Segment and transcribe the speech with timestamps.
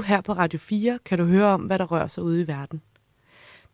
[0.00, 2.46] uge her på Radio 4 kan du høre om, hvad der rører sig ude i
[2.46, 2.80] verden.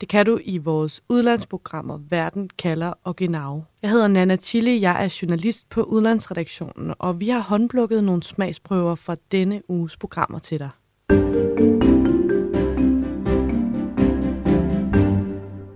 [0.00, 3.64] Det kan du i vores udlandsprogrammer Verden kalder og Genau.
[3.82, 8.94] Jeg hedder Nana Chili, jeg er journalist på udlandsredaktionen, og vi har håndplukket nogle smagsprøver
[8.94, 10.70] fra denne uges programmer til dig.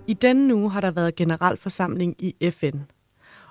[0.07, 2.79] I denne uge har der været generalforsamling i FN,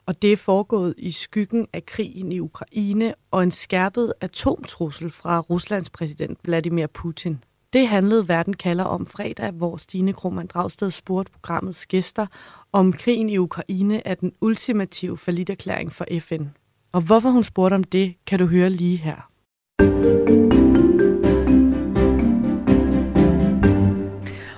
[0.10, 5.40] og det er foregået i skyggen af krigen i Ukraine og en skærpet atomtrussel fra
[5.40, 7.44] Ruslands præsident Vladimir Putin.
[7.74, 12.26] Det handlede Verden kalder om fredag, hvor Stine Krohmann Dragsted spurgte programmets gæster,
[12.72, 16.44] om krigen i Ukraine er den ultimative forlitterklæring for FN.
[16.92, 19.30] Og hvorfor hun spurgte om det, kan du høre lige her.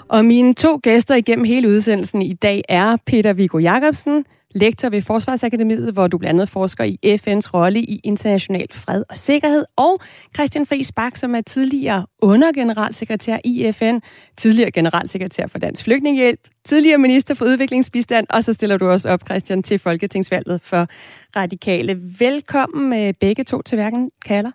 [0.07, 5.01] Og mine to gæster igennem hele udsendelsen i dag er Peter Viggo Jacobsen, lektor ved
[5.01, 9.99] Forsvarsakademiet, hvor du blandt andet forsker i FN's rolle i international fred og sikkerhed, og
[10.35, 13.97] Christian Friis Bak, som er tidligere undergeneralsekretær i FN,
[14.38, 19.21] tidligere generalsekretær for Dansk Flygtningehjælp, tidligere minister for udviklingsbistand, og så stiller du også op,
[19.25, 20.88] Christian, til Folketingsvalget for
[21.36, 21.99] Radikale.
[22.19, 24.52] Velkommen øh, begge to til hverken kalder.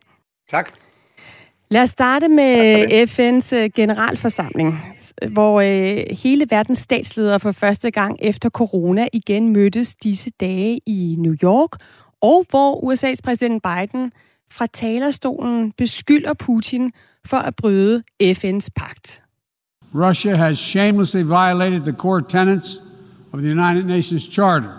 [0.50, 0.85] Tak.
[1.68, 4.80] Lad os starte med FN's øh, generalforsamling,
[5.32, 11.16] hvor øh, hele verdens statsledere for første gang efter corona igen mødtes disse dage i
[11.18, 11.70] New York,
[12.20, 14.12] og hvor USA's præsident Biden
[14.52, 16.92] fra talerstolen beskylder Putin
[17.24, 19.22] for at bryde FN's pagt.
[19.94, 22.82] Russia has shamelessly violated the core tenets
[23.32, 24.72] of the United Nations Charter.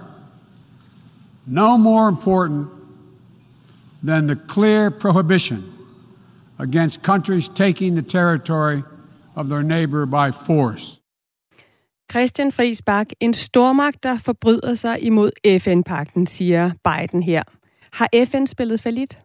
[1.45, 2.67] No more important
[4.07, 5.76] than the clear prohibition
[6.59, 8.81] against countries taking the territory
[9.35, 11.01] of their neighbor by force.
[12.11, 17.43] Christian Friis Bak, en stormagt, der forbryder sig imod FN-pakten, siger Biden her.
[17.93, 19.17] Har FN spillet for lidt?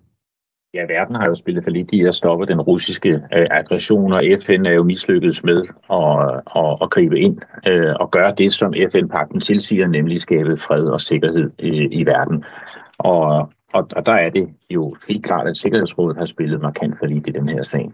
[0.74, 4.22] Ja, verden har jo spillet for lidt i at stoppe den russiske øh, aggression, og
[4.44, 7.36] FN er jo mislykkedes med at, at, at gribe ind
[7.66, 11.70] øh, og gøre det, som FN-pakten tilsiger, nemlig skabe fred og sikkerhed i,
[12.00, 12.44] i verden.
[12.98, 17.06] Og, og, og der er det jo helt klart, at Sikkerhedsrådet har spillet markant for
[17.06, 17.90] lidt i den her sag.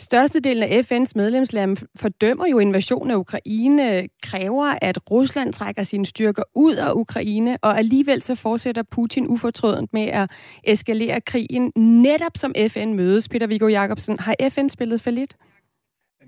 [0.00, 6.42] Størstedelen af FN's medlemslande fordømmer jo invasionen af Ukraine, kræver, at Rusland trækker sine styrker
[6.54, 10.30] ud af Ukraine, og alligevel så fortsætter Putin ufortrødent med at
[10.64, 13.28] eskalere krigen, netop som FN mødes.
[13.28, 15.36] Peter Viggo Jacobsen, har FN spillet for lidt?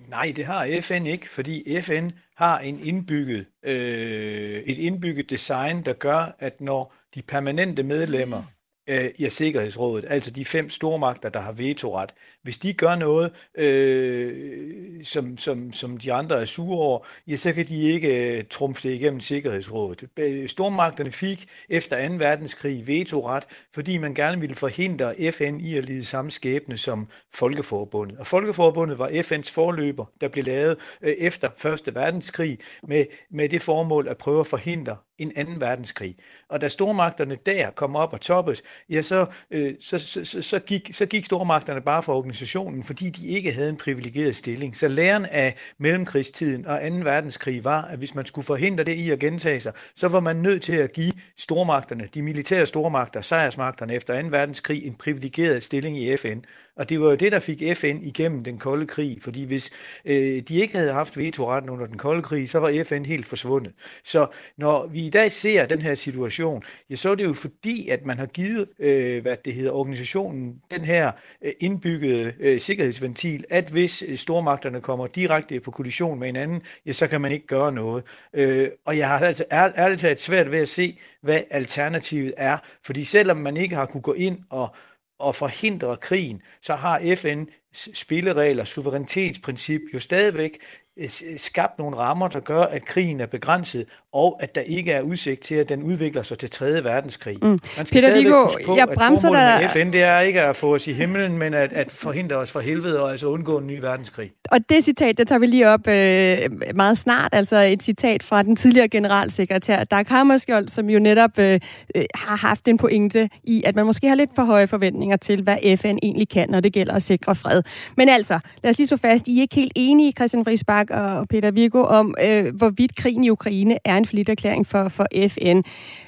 [0.08, 5.92] Nej, det har FN ikke, fordi FN har en indbygget, øh, et indbygget design, der
[5.92, 8.42] gør, at når de permanente medlemmer
[8.86, 15.04] øh, i Sikkerhedsrådet, altså de fem stormagter, der har vetoret, hvis de gør noget, øh,
[15.04, 18.88] som, som, som de andre er sure over, ja, så kan de ikke øh, trumfe
[18.88, 20.08] det igennem Sikkerhedsrådet.
[20.50, 22.14] Stormagterne fik efter 2.
[22.14, 28.18] verdenskrig vetoret, fordi man gerne ville forhindre FN i at lide samme skæbne som Folkeforbundet.
[28.18, 31.94] Og Folkeforbundet var FN's forløber, der blev lavet øh, efter 1.
[31.94, 36.16] verdenskrig med, med det formål at prøve at forhindre en anden verdenskrig.
[36.48, 40.58] Og da stormagterne der kom op og toppes, ja, så, øh, så, så, så, så,
[40.58, 44.76] gik, så gik stormagterne bare for organisationen, fordi de ikke havde en privilegeret stilling.
[44.76, 46.94] Så læren af mellemkrigstiden og 2.
[46.96, 50.36] verdenskrig var, at hvis man skulle forhindre det i at gentage sig, så var man
[50.36, 54.28] nødt til at give stormagterne, de militære stormagter, sejrsmagterne efter 2.
[54.28, 56.38] verdenskrig, en privilegeret stilling i FN.
[56.76, 59.70] Og det var jo det, der fik FN igennem den kolde krig, fordi hvis
[60.04, 63.72] øh, de ikke havde haft vetoretten under den kolde krig, så var FN helt forsvundet.
[64.04, 64.26] Så
[64.56, 68.06] når vi i dag ser den her situation, ja, så er det jo fordi, at
[68.06, 73.70] man har givet, øh, hvad det hedder, organisationen den her øh, indbyggede øh, sikkerhedsventil, at
[73.70, 77.72] hvis øh, stormagterne kommer direkte på kollision med hinanden, ja, så kan man ikke gøre
[77.72, 78.04] noget.
[78.32, 83.04] Øh, og jeg har altså ærligt talt svært ved at se, hvad alternativet er, fordi
[83.04, 84.74] selvom man ikke har kunne gå ind og
[85.20, 90.58] og forhindre krigen, så har FN spilleregler, suverænitetsprincip jo stadigvæk
[90.96, 95.00] øh, skabt nogle rammer, der gør, at krigen er begrænset, og at der ikke er
[95.00, 96.84] udsigt til, at den udvikler sig til 3.
[96.84, 97.38] verdenskrig.
[97.42, 97.58] Mm.
[97.76, 99.58] Man skal Peter Viggo, på, jeg bremser dig...
[99.60, 102.52] med FN, det er ikke at få os i himlen, men at, at forhindre os
[102.52, 104.30] fra helvede og altså undgå en ny verdenskrig.
[104.50, 108.42] Og det citat, det tager vi lige op øh, meget snart, altså et citat fra
[108.42, 111.60] den tidligere generalsekretær Dag Hammarskjold, som jo netop øh,
[111.94, 115.42] øh, har haft en pointe i, at man måske har lidt for høje forventninger til,
[115.42, 117.62] hvad FN egentlig kan, når det gælder at sikre fred.
[117.96, 120.90] Men altså, lad os lige så fast, I er ikke helt enige, Christian Friis Bak
[120.90, 125.62] og Peter Viggo, om øh, hvorvidt krigen i Ukraine er egen forlitterklæring for, for FN.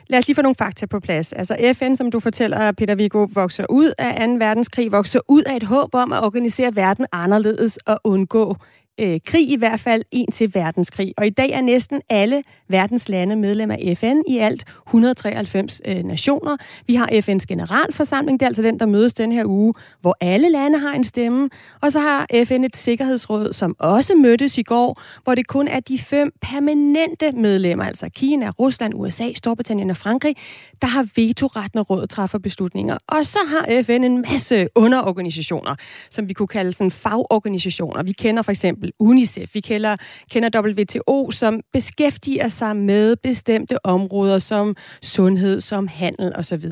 [0.07, 1.33] Lad os lige få nogle fakta på plads.
[1.33, 4.35] Altså FN, som du fortæller, Peter Viggo, vokser ud af 2.
[4.35, 8.57] verdenskrig, vokser ud af et håb om at organisere verden anderledes og undgå
[9.01, 11.15] øh, krig, i hvert fald en til verdenskrig.
[11.17, 16.03] Og i dag er næsten alle verdens lande medlem af FN, i alt 193 øh,
[16.05, 16.57] nationer.
[16.87, 20.51] Vi har FN's generalforsamling, det er altså den, der mødes den her uge, hvor alle
[20.51, 21.51] lande har en stemme.
[21.81, 25.81] Og så har FN et sikkerhedsråd, som også mødtes i går, hvor det kun er
[25.81, 30.37] de fem permanente medlemmer, altså Kina, Rusland, USA, Storbritannien og Frankrig,
[30.83, 32.99] der har vetoret, når rådet træffer beslutninger.
[33.09, 35.75] Og så har FN en masse underorganisationer,
[36.11, 38.03] som vi kunne kalde sådan fagorganisationer.
[38.03, 39.97] Vi kender for eksempel UNICEF, vi kender,
[40.31, 46.65] kender WTO, som beskæftiger sig med bestemte områder som sundhed, som handel osv.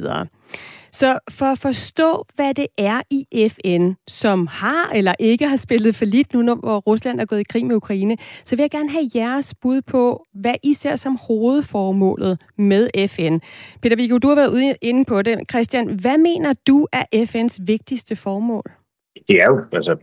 [0.93, 5.95] Så for at forstå, hvad det er i FN, som har eller ikke har spillet
[5.95, 8.91] for lidt nu, hvor Rusland er gået i krig med Ukraine, så vil jeg gerne
[8.91, 13.39] have jeres bud på, hvad I ser som hovedformålet med FN.
[13.83, 15.39] Peter Viggo, du har været ude inde på det.
[15.51, 18.80] Christian, hvad mener du er FN's vigtigste formål?
[19.29, 19.97] Det er jo altså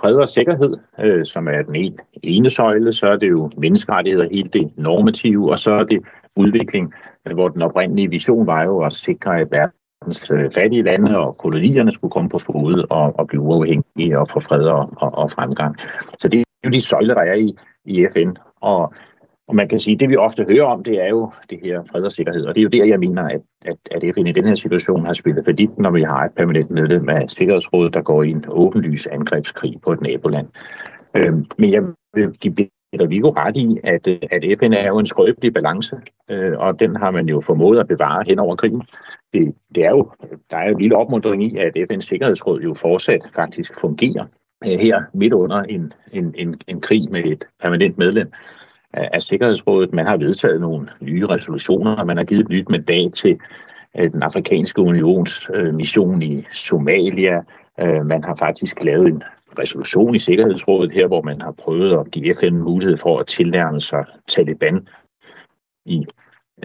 [0.00, 4.28] fred og sikkerhed, øh, som er den ene, ene søjle, så er det jo menneskerettigheder,
[4.32, 6.00] helt det normative, og så er det
[6.36, 6.94] udvikling,
[7.24, 11.36] altså, hvor den oprindelige vision var jo at sikre, at verdens øh, fattige lande og
[11.38, 15.30] kolonierne skulle komme på fod og, og blive uafhængige og få fred og, og, og
[15.30, 15.76] fremgang.
[16.18, 18.32] Så det er jo de søjler, der er i, i FN.
[18.60, 18.94] Og,
[19.50, 21.82] og man kan sige, at det vi ofte hører om, det er jo det her
[21.90, 22.44] fred og sikkerhed.
[22.44, 25.06] Og det er jo der, jeg mener, at, at, at FN i den her situation
[25.06, 28.44] har spillet fordi når vi har et permanent medlem af Sikkerhedsrådet, der går i en
[28.48, 30.48] åbenlys angrebskrig på et naboland.
[31.16, 31.82] Øhm, men jeg
[32.14, 32.54] vil give
[32.92, 35.96] Peter Viggo ret i, at, at FN er jo en skrøbelig balance,
[36.30, 38.82] øh, og den har man jo formået at bevare hen over krigen.
[39.32, 40.10] Det, det er jo,
[40.50, 44.24] der er jo en lille opmuntring i, at FN's Sikkerhedsråd jo fortsat faktisk fungerer
[44.66, 48.32] øh, her midt under en, en, en, en krig med et permanent medlem
[48.92, 49.92] af, af Sikkerhedsrådet.
[49.92, 53.38] Man har vedtaget nogle nye resolutioner, og man har givet et nyt mandat til
[53.98, 57.42] øh, den afrikanske unions øh, mission i Somalia.
[57.80, 59.22] Øh, man har faktisk lavet en
[59.58, 63.80] resolution i Sikkerhedsrådet her, hvor man har prøvet at give FN mulighed for at tilnærme
[63.80, 64.88] sig Taliban
[65.86, 66.06] i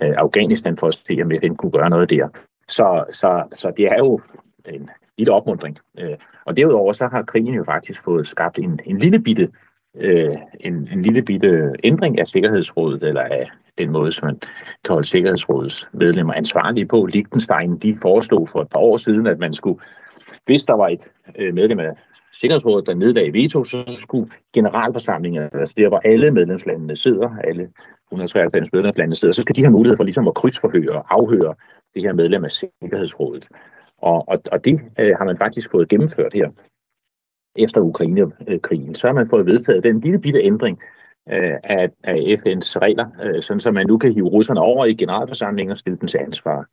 [0.04, 2.28] øh, Afghanistan for at se, om FN kunne gøre noget der.
[2.68, 4.22] Så, så, så det er jo
[4.68, 5.78] en lille opmundring.
[6.00, 9.50] Øh, og derudover så har krigen jo faktisk fået skabt en, en lille bitte
[9.98, 14.40] øh, en, en lille bitte ændring af Sikkerhedsrådet, eller af den måde, som man
[14.86, 17.06] kan holde Sikkerhedsrådets medlemmer ansvarlige på.
[17.06, 19.80] Liechtenstein, de foreslog for et par år siden, at man skulle,
[20.46, 21.92] hvis der var et øh, medlem af
[22.40, 27.70] Sikkerhedsrådet, der nedlagde veto, så skulle generalforsamlingen, altså der hvor alle medlemslandene sidder, alle
[28.08, 31.56] 193 medlemslande sidder, så skal de have mulighed for ligesom at krydsforhøre og afhøre
[31.94, 33.48] det her medlem af Sikkerhedsrådet.
[33.98, 36.50] Og, og, og det øh, har man faktisk fået gennemført her
[37.56, 38.96] efter Ukraine-krigen.
[38.96, 40.80] Så har man fået vedtaget den lille bitte ændring
[41.32, 44.94] øh, af, af FN's regler, øh, sådan så man nu kan hive russerne over i
[44.94, 46.66] generalforsamlingen og stille dem til ansvar.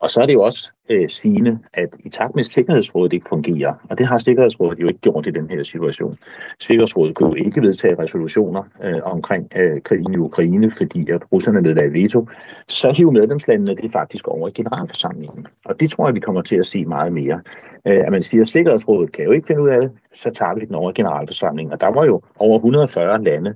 [0.00, 3.26] Og så er det jo også øh, sigende, at i takt med, at Sikkerhedsrådet ikke
[3.28, 6.18] fungerer, og det har Sikkerhedsrådet jo ikke gjort i den her situation.
[6.60, 11.62] Sikkerhedsrådet kunne jo ikke vedtage resolutioner øh, omkring øh, krigen i Ukraine, fordi at russerne
[11.62, 12.28] nedlagde veto.
[12.68, 15.46] Så hiver medlemslandene det faktisk over i generalforsamlingen.
[15.64, 17.40] Og det tror jeg, vi kommer til at se meget mere.
[17.86, 20.54] Øh, at man siger, at Sikkerhedsrådet kan jo ikke finde ud af det, så tager
[20.54, 21.72] vi den over i generalforsamlingen.
[21.72, 23.54] Og der var jo over 140 lande,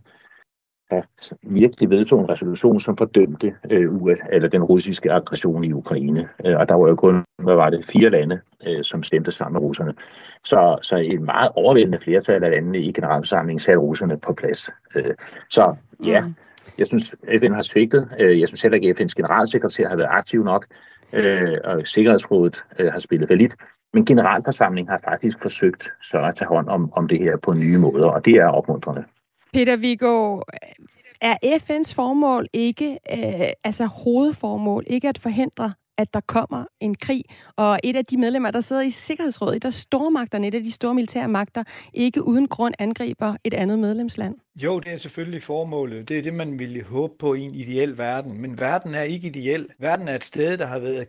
[0.92, 1.02] der
[1.42, 6.28] virkelig vedtog en resolution, som fordømte øh, US, eller den russiske aggression i Ukraine.
[6.46, 9.52] Øh, og der var jo kun, hvad var det, fire lande, øh, som stemte sammen
[9.52, 9.94] med russerne.
[10.44, 14.70] Så, så et meget overvældende flertal af landene i generalforsamlingen satte russerne på plads.
[14.94, 15.14] Øh,
[15.50, 15.74] så
[16.04, 16.34] ja, mm.
[16.78, 18.08] jeg synes, FN har svigtet.
[18.18, 20.67] Øh, jeg synes heller ikke, at FN's generalsekretær har været aktiv nok.
[21.12, 23.55] Øh, og Sikkerhedsrådet øh, har spillet for lidt.
[23.94, 27.78] Men generalforsamlingen har faktisk forsøgt så at tage hånd om, om det her på nye
[27.78, 29.05] måder, og det er opmuntrende.
[29.52, 30.40] Peter Viggo,
[31.20, 37.24] er FN's formål ikke, øh, altså hovedformål, ikke at forhindre, at der kommer en krig,
[37.56, 40.72] og et af de medlemmer, der sidder i Sikkerhedsrådet, et af stormagterne, et af de
[40.72, 44.34] store militære magter, ikke uden grund angriber et andet medlemsland?
[44.62, 46.08] Jo, det er selvfølgelig formålet.
[46.08, 48.40] Det er det, man ville håbe på i en ideel verden.
[48.40, 49.68] Men verden er ikke ideel.
[49.78, 51.08] Verden er et sted, der har været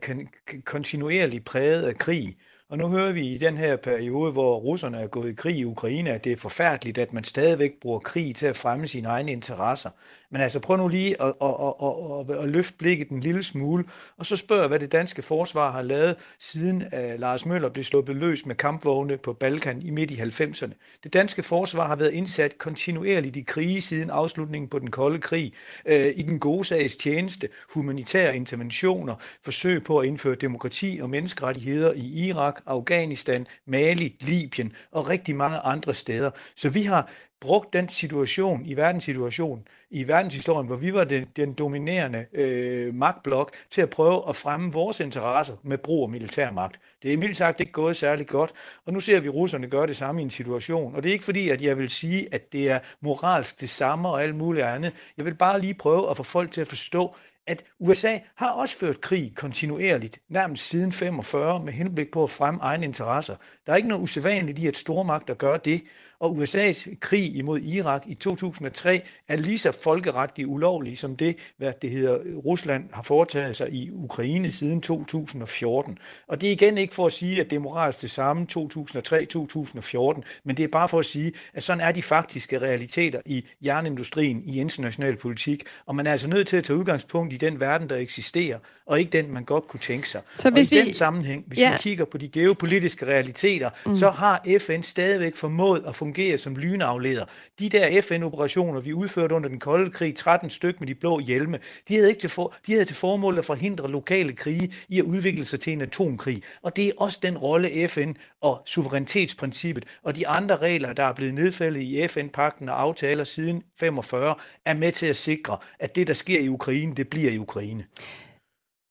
[0.65, 2.35] kontinuerligt præget af krig.
[2.73, 5.65] Og nu hører vi i den her periode, hvor russerne er gået i krig i
[5.65, 9.31] Ukraine, at det er forfærdeligt, at man stadigvæk bruger krig til at fremme sine egne
[9.31, 9.89] interesser.
[10.33, 13.83] Men altså prøv nu lige at, at, at, at, at løfte blikket en lille smule,
[14.17, 18.15] og så spørg, hvad det danske forsvar har lavet, siden uh, Lars Møller blev sluppet
[18.15, 20.99] løs med kampvogne på Balkan i midt i 90'erne.
[21.03, 25.53] Det danske forsvar har været indsat kontinuerligt i krige siden afslutningen på den kolde krig,
[25.85, 31.93] uh, i den gode sags tjeneste, humanitære interventioner, forsøg på at indføre demokrati og menneskerettigheder
[31.93, 36.31] i Irak, Afghanistan, Mali, Libyen og rigtig mange andre steder.
[36.55, 37.09] Så vi har
[37.43, 43.51] brugt den situation i verdenssituationen, i verdenshistorien, hvor vi var den, den dominerende øh, magtblok,
[43.71, 46.79] til at prøve at fremme vores interesser med brug af militærmagt.
[47.03, 48.51] Det er mildt sagt ikke gået særlig godt,
[48.85, 50.95] og nu ser vi russerne gøre det samme i en situation.
[50.95, 54.09] Og det er ikke fordi, at jeg vil sige, at det er moralsk det samme
[54.09, 54.93] og alt muligt andet.
[55.17, 57.15] Jeg vil bare lige prøve at få folk til at forstå,
[57.47, 62.59] at USA har også ført krig kontinuerligt, nærmest siden 45, med henblik på at fremme
[62.61, 63.35] egne interesser.
[63.65, 65.81] Der er ikke noget usædvanligt i, at stormagter gør det,
[66.23, 71.73] og USA's krig imod Irak i 2003 er lige så folkeretligt ulovlig som det, hvad
[71.81, 75.97] det hedder, Rusland har foretaget sig i Ukraine siden 2014.
[76.27, 80.21] Og det er igen ikke for at sige, at det er moralsk det samme 2003-2014,
[80.43, 84.43] men det er bare for at sige, at sådan er de faktiske realiteter i jernindustrien
[84.45, 87.89] i international politik, og man er altså nødt til at tage udgangspunkt i den verden,
[87.89, 90.21] der eksisterer, og ikke den, man godt kunne tænke sig.
[90.35, 90.87] Så hvis og i vi...
[90.87, 91.71] den sammenhæng, hvis ja.
[91.71, 93.95] vi kigger på de geopolitiske realiteter, mm.
[93.95, 97.25] så har FN stadigvæk formået at fungere som lynafleder.
[97.59, 101.59] De der FN-operationer, vi udførte under den kolde krig, 13 styk med de blå hjelme,
[101.87, 105.05] de havde, ikke til for, de havde til formål at forhindre lokale krige i at
[105.05, 106.43] udvikle sig til en atomkrig.
[106.61, 111.13] Og det er også den rolle FN og suverænitetsprincippet og de andre regler, der er
[111.13, 116.07] blevet nedfældet i FN-pakten og aftaler siden 45, er med til at sikre, at det,
[116.07, 117.85] der sker i Ukraine, det bliver i Ukraine.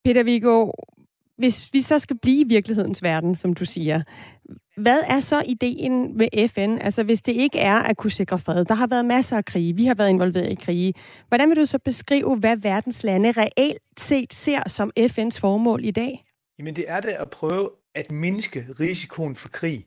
[0.04, 0.70] Peter Viggo,
[1.42, 4.02] hvis vi så skal blive i virkelighedens verden, som du siger,
[4.76, 6.78] hvad er så ideen med FN?
[6.80, 8.64] Altså hvis det ikke er at kunne sikre fred.
[8.64, 9.76] Der har været masser af krige.
[9.76, 10.94] Vi har været involveret i krige.
[11.28, 15.90] Hvordan vil du så beskrive, hvad verdens lande reelt set ser som FN's formål i
[15.90, 16.24] dag?
[16.58, 19.84] Jamen det er det at prøve at mindske risikoen for krig.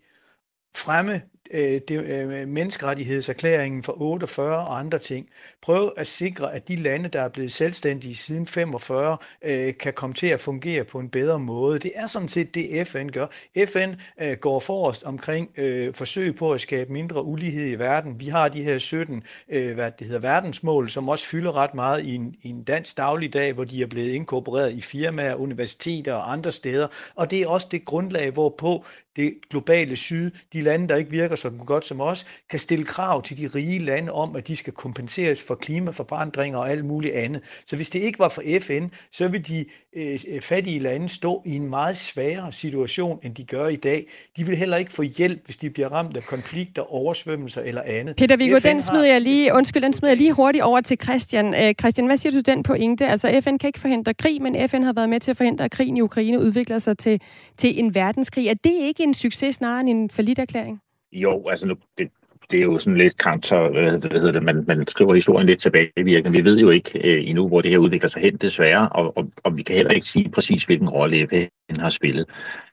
[0.76, 1.22] Fremme
[1.52, 5.30] øh, det, øh, menneskerettighedserklæringen fra 48 og andre ting.
[5.62, 10.14] Prøv at sikre, at de lande, der er blevet selvstændige siden 45, øh, kan komme
[10.14, 11.80] til at fungere på en bedre måde.
[11.80, 13.28] Det er sådan set det, FN gør.
[13.66, 18.20] FN øh, går forrest omkring øh, forsøg på at skabe mindre ulighed i verden.
[18.20, 22.06] Vi har de her 17 øh, hvad det hedder, verdensmål, som også fylder ret meget
[22.06, 26.32] i en, i en dansk dagligdag, hvor de er blevet inkorporeret i firmaer, universiteter og
[26.32, 26.88] andre steder.
[27.16, 28.86] Og det er også det grundlag, hvorpå
[29.16, 33.24] det globale syd, de lande, der ikke virker så godt som os, kan stille krav
[33.24, 37.42] til de rige lande om, at de skal kompenseres for klimaforandringer og alt muligt andet.
[37.65, 39.65] Så hvis det ikke var for FN, så vil de
[39.96, 44.08] øh, fattige lande stå i en meget sværere situation, end de gør i dag.
[44.38, 48.15] De vil heller ikke få hjælp, hvis de bliver ramt af konflikter, oversvømmelser eller andet.
[48.15, 51.54] Peter Viggo, den smider jeg lige, undskyld, den smider jeg lige hurtigt over til Christian.
[51.54, 53.08] Øh, Christian, hvad siger du til den pointe?
[53.08, 55.72] Altså FN kan ikke forhindre krig, men FN har været med til at forhindre, at
[55.72, 57.22] krigen i Ukraine udvikler sig til,
[57.58, 58.48] til en verdenskrig.
[58.48, 60.82] Er det ikke en succes snarere end en erklæring?
[61.12, 62.12] Jo, altså nu, det,
[62.52, 66.32] det er jo sådan lidt counter, hvad hedder det, man, man skriver historien lidt tilbagevirkende.
[66.32, 69.32] Vi ved jo ikke øh, endnu, hvor det her udvikler sig hen, desværre, og, og,
[69.44, 72.25] og vi kan heller ikke sige præcis, hvilken rolle FN har spillet,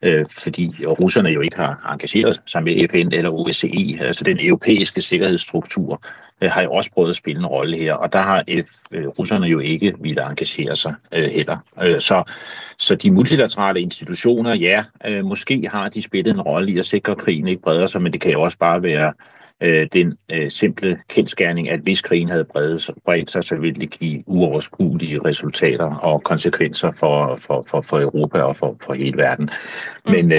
[0.02, 5.00] øh, fordi russerne jo ikke har engageret sig med FN eller OSCE, altså den europæiske
[5.00, 6.02] sikkerhedsstruktur,
[6.40, 9.06] øh, har jo også prøvet at spille en rolle her, og der har F, øh,
[9.06, 11.58] russerne jo ikke ville engagere sig øh, heller.
[11.82, 12.22] Øh, så,
[12.78, 17.12] så de multilaterale institutioner, ja, øh, måske har de spillet en rolle i at sikre,
[17.12, 19.12] at krigen ikke breder sig, men det kan jo også bare være
[19.62, 23.90] øh, den øh, simple kendskærning, at hvis krigen havde bredt, bredt sig, så ville det
[23.90, 29.50] give uoverskuelige resultater og konsekvenser for, for, for, for Europa og for, for hele verden.
[30.06, 30.12] Mm.
[30.12, 30.32] Men,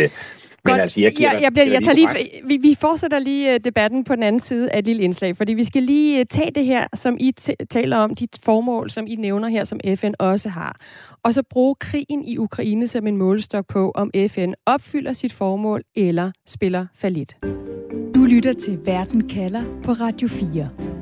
[0.67, 3.59] øh, men altså, jeg, jeg, jeg, bliver, jeg tager lige, vi, vi fortsætter lige øh,
[3.63, 6.51] debatten på den anden side af et lille indslag, fordi vi skal lige øh, tage
[6.55, 7.31] det her, som I
[7.69, 10.75] taler om, dit formål, som I nævner her, som FN også har,
[11.23, 15.83] og så bruge krigen i Ukraine som en målestok på, om FN opfylder sit formål
[15.95, 17.35] eller spiller falit.
[18.15, 20.92] Du lytter til Verden kalder på Radio 4.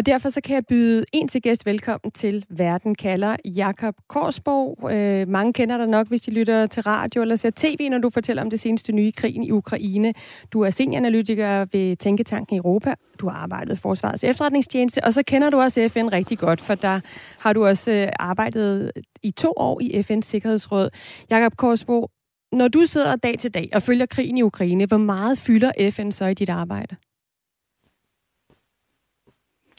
[0.00, 4.92] Og derfor så kan jeg byde en til gæst velkommen til Verden kalder Jakob Korsborg.
[4.92, 8.10] Øh, mange kender dig nok, hvis de lytter til radio eller ser tv, når du
[8.10, 10.14] fortæller om det seneste nye krigen i Ukraine.
[10.52, 12.94] Du er senioranalytiker ved Tænketanken Europa.
[13.20, 16.74] Du har arbejdet for Forsvarets efterretningstjeneste, og så kender du også FN rigtig godt, for
[16.74, 17.00] der
[17.38, 18.92] har du også øh, arbejdet
[19.22, 20.88] i to år i FN's Sikkerhedsråd.
[21.30, 22.10] Jakob Korsborg,
[22.52, 26.10] når du sidder dag til dag og følger krigen i Ukraine, hvor meget fylder FN
[26.10, 26.96] så i dit arbejde?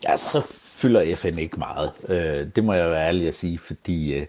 [0.03, 1.91] Ja, så fylder FN ikke meget.
[2.10, 4.25] Øh, det må jeg være ærlig at sige, fordi øh,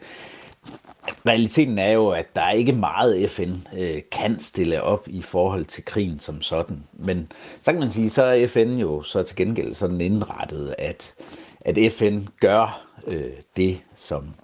[1.26, 5.64] realiteten er jo, at der er ikke meget FN øh, kan stille op i forhold
[5.64, 6.85] til krigen som sådan.
[6.93, 11.14] Men så kan man sige, så er FN jo så til gengæld sådan indrettet, at,
[11.61, 14.35] at FN gør øh, det, som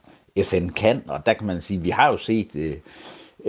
[0.43, 1.03] FN kan.
[1.09, 2.75] Og der kan man sige, vi har jo set øh,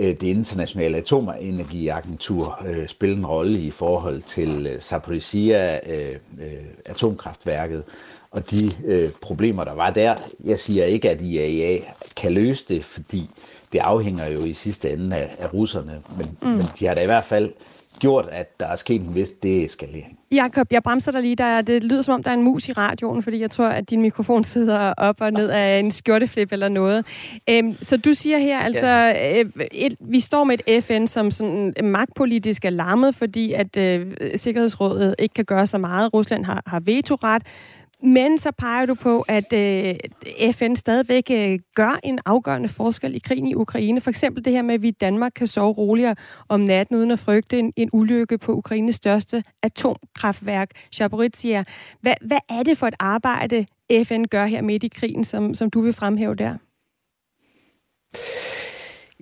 [0.02, 7.84] det internationale atomenergiagentur øh, spille en rolle i forhold til øh, Zaporizhia øh, øh, atomkraftværket
[8.30, 10.14] og de øh, problemer, der var der.
[10.44, 11.78] Jeg siger ikke, at IAEA
[12.16, 13.30] kan løse det, fordi
[13.72, 16.48] det afhænger jo i sidste ende af, af russerne, men, mm.
[16.48, 17.52] men de har da i hvert fald
[17.98, 20.19] gjort, at der er sket en vis deeskalering.
[20.32, 21.36] Jakob, jeg bremser dig lige.
[21.36, 23.90] Der, det lyder som om, der er en mus i radioen, fordi jeg tror, at
[23.90, 27.06] din mikrofon sidder op og ned af en skjorteflip eller noget.
[27.48, 29.40] Øhm, så du siger her altså, ja.
[29.40, 34.06] øh, et, vi står med et FN, som sådan magtpolitisk er lammet, fordi at øh,
[34.34, 36.14] Sikkerhedsrådet ikke kan gøre så meget.
[36.14, 37.42] Rusland har, har vetoret.
[38.02, 39.94] Men så peger du på, at øh,
[40.52, 44.00] FN stadigvæk øh, gør en afgørende forskel i krigen i Ukraine.
[44.00, 46.16] For eksempel det her med, at vi i Danmark kan sove roligere
[46.48, 51.64] om natten, uden at frygte en, en ulykke på Ukraines største atomkraftværk, Zaporizhia.
[52.00, 53.66] Hvad, hvad er det for et arbejde,
[54.04, 56.56] FN gør her midt i krigen, som, som du vil fremhæve der?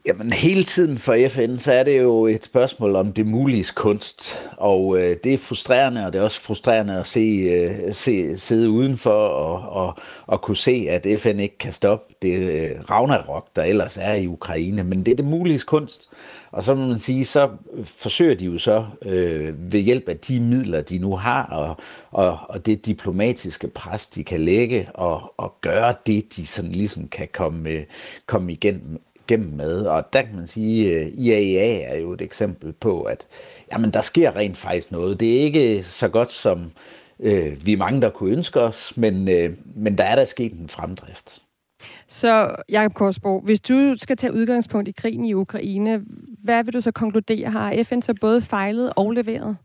[0.08, 4.48] Jamen hele tiden for FN, så er det jo et spørgsmål om det mulige kunst,
[4.56, 8.70] og øh, det er frustrerende, og det er også frustrerende at se, øh, se sidde
[8.70, 9.94] udenfor og, og,
[10.26, 14.26] og kunne se, at FN ikke kan stoppe det øh, Ragnarok, der ellers er i
[14.26, 16.08] Ukraine, men det er det mulige kunst,
[16.50, 17.48] og så må man sige, så
[17.84, 21.76] forsøger de jo så øh, ved hjælp af de midler, de nu har, og,
[22.10, 27.08] og, og det diplomatiske pres, de kan lægge, og, og gøre det, de sådan ligesom
[27.08, 27.84] kan komme, øh,
[28.26, 29.86] komme igennem igennem med.
[29.86, 33.26] Og der kan man sige, øh, at IAEA er jo et eksempel på, at
[33.72, 35.20] jamen, der sker rent faktisk noget.
[35.20, 36.70] Det er ikke så godt, som
[37.20, 40.52] øh, vi er mange, der kunne ønske os, men, øh, men der er der sket
[40.52, 41.42] en fremdrift.
[42.08, 46.02] Så Jakob Korsbo, hvis du skal tage udgangspunkt i krigen i Ukraine,
[46.44, 47.50] hvad vil du så konkludere?
[47.50, 49.56] Har FN så både fejlet og leveret?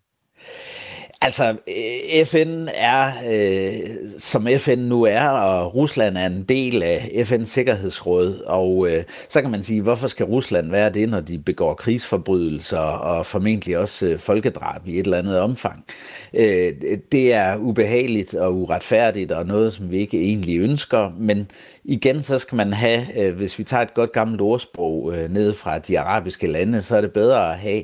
[1.26, 3.80] Altså, øh, FN er, øh,
[4.18, 9.42] som FN nu er, og Rusland er en del af FN's Sikkerhedsråd, og øh, så
[9.42, 14.06] kan man sige, hvorfor skal Rusland være det, når de begår krigsforbrydelser og formentlig også
[14.06, 15.86] øh, folkedrab i et eller andet omfang?
[16.34, 16.74] Øh,
[17.12, 21.48] det er ubehageligt og uretfærdigt og noget, som vi ikke egentlig ønsker, men
[21.84, 25.54] igen, så skal man have, øh, hvis vi tager et godt gammelt ordsprog øh, ned
[25.54, 27.84] fra de arabiske lande, så er det bedre at have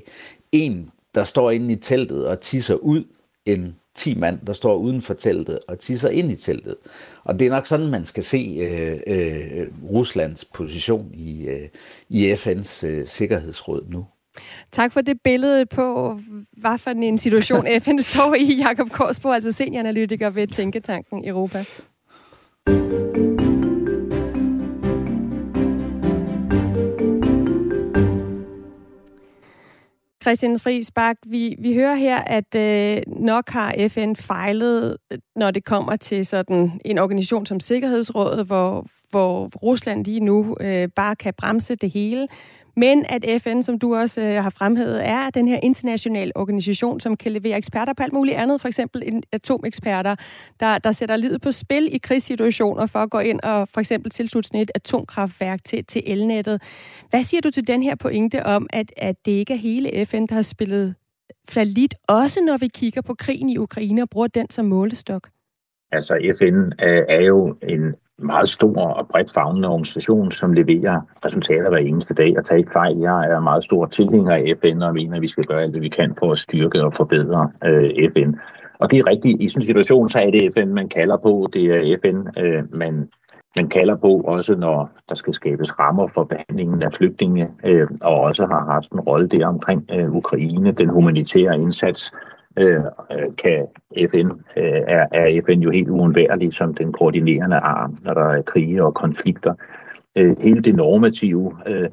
[0.52, 3.04] en, der står inde i teltet og tisser ud,
[3.46, 6.76] end 10 mand, der står uden for teltet og tisser ind i teltet.
[7.24, 11.68] Og det er nok sådan, man skal se øh, øh, Ruslands position i, øh,
[12.10, 14.06] i FN's øh, Sikkerhedsråd nu.
[14.72, 16.20] Tak for det billede på,
[16.58, 21.64] hvad for en situation FN står i, Jakob Korsbo, altså senioranalytiker ved Tænketanken Europa.
[30.30, 34.98] Christian Friisbak, vi, vi hører her, at øh, nok har FN fejlet,
[35.36, 40.90] når det kommer til sådan en organisation som Sikkerhedsrådet, hvor, hvor Rusland lige nu øh,
[40.96, 42.28] bare kan bremse det hele.
[42.78, 47.18] Men at FN, som du også øh, har fremhævet, er den her internationale organisation, som
[47.18, 50.16] kan levere eksperter på alt muligt andet, for eksempel en atomeksperter,
[50.60, 54.12] der, der sætter livet på spil i krigssituationer for at gå ind og for eksempel
[54.12, 56.62] tilslutte et atomkraftværk til, til elnettet.
[57.10, 60.26] Hvad siger du til den her pointe om, at, at det ikke er hele FN,
[60.26, 60.96] der har spillet
[61.50, 65.30] flalit, også når vi kigger på krigen i Ukraine og bruger den som målestok?
[65.92, 71.70] Altså FN øh, er jo en meget stor og bredt fagnende organisation, som leverer resultater
[71.70, 72.38] hver eneste dag.
[72.38, 75.28] Og tag ikke fejl, jeg er meget stor tilhænger af FN og mener, at vi
[75.28, 78.34] skal gøre alt hvad vi kan for at styrke og forbedre øh, FN.
[78.80, 81.50] Og det er rigtigt, i sådan en situation, så er det FN, man kalder på.
[81.54, 83.10] Det er FN, øh, man,
[83.56, 88.20] man kalder på, også når der skal skabes rammer for behandlingen af flygtninge, øh, og
[88.20, 92.12] også har haft en rolle der omkring øh, Ukraine, den humanitære indsats,
[92.60, 92.84] Øh,
[93.38, 93.68] kan
[94.10, 98.42] FN, øh, er, er FN jo helt uundværlig som den koordinerende arm, når der er
[98.42, 99.54] krige og konflikter.
[100.16, 101.90] Øh, hele det normative øh,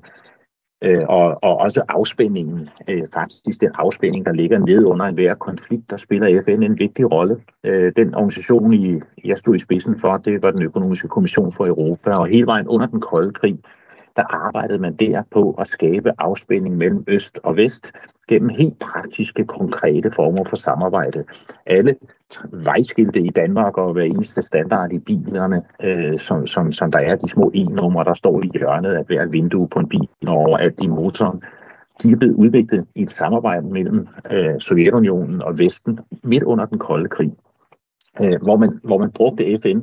[0.85, 5.90] øh, og, og også afspændingen, øh, faktisk den afspænding, der ligger ned under enhver konflikt,
[5.90, 7.40] der spiller FN en vigtig rolle.
[7.64, 11.66] Øh, den organisation, I, jeg stod i spidsen for, det var den økonomiske kommission for
[11.66, 13.59] Europa, og hele vejen under den kolde krig,
[14.16, 17.92] der arbejdede man der på at skabe afspænding mellem øst og vest
[18.29, 21.24] gennem helt praktiske, konkrete former for samarbejde.
[21.66, 21.96] Alle
[22.52, 27.16] vejskilte i Danmark og hver eneste standard i bilerne, øh, som, som, som der er,
[27.16, 30.81] de små e-numre, der står i hjørnet af hver vindue på en bil og overalt
[30.83, 31.42] i motoren,
[32.02, 36.79] de er blevet udviklet i et samarbejde mellem øh, Sovjetunionen og Vesten midt under den
[36.79, 37.33] kolde krig,
[38.20, 39.81] øh, hvor, man, hvor man brugte FN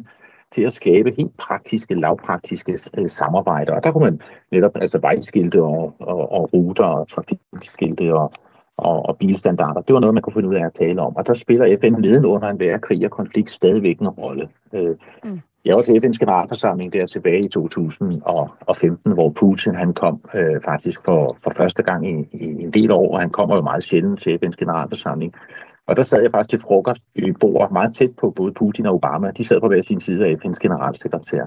[0.54, 3.74] til at skabe helt praktiske, lavpraktiske øh, samarbejder.
[3.76, 4.20] Og der kunne man
[4.52, 8.32] netop altså vejskilte og, og, og ruter og trafikskilte og,
[8.78, 9.82] og, og bilstandarder.
[9.82, 11.16] Det var noget, man kunne finde ud af at tale om.
[11.16, 14.50] Og der spiller FN neden under en hver krig og konflikt stadigvæk en rolle.
[14.74, 15.42] Øh, mm.
[15.66, 21.06] Jeg var til FN's generalforsamling der tilbage i 2015, hvor Putin han kom øh, faktisk
[21.06, 24.22] for, for første gang i, i en del år, og han kommer jo meget sjældent
[24.22, 25.34] til FN's generalforsamling.
[25.88, 28.94] Og der sad jeg faktisk til frokost i bord meget tæt på både Putin og
[28.94, 29.32] Obama.
[29.38, 31.44] De sad på hver sin side af FN's generalsekretær.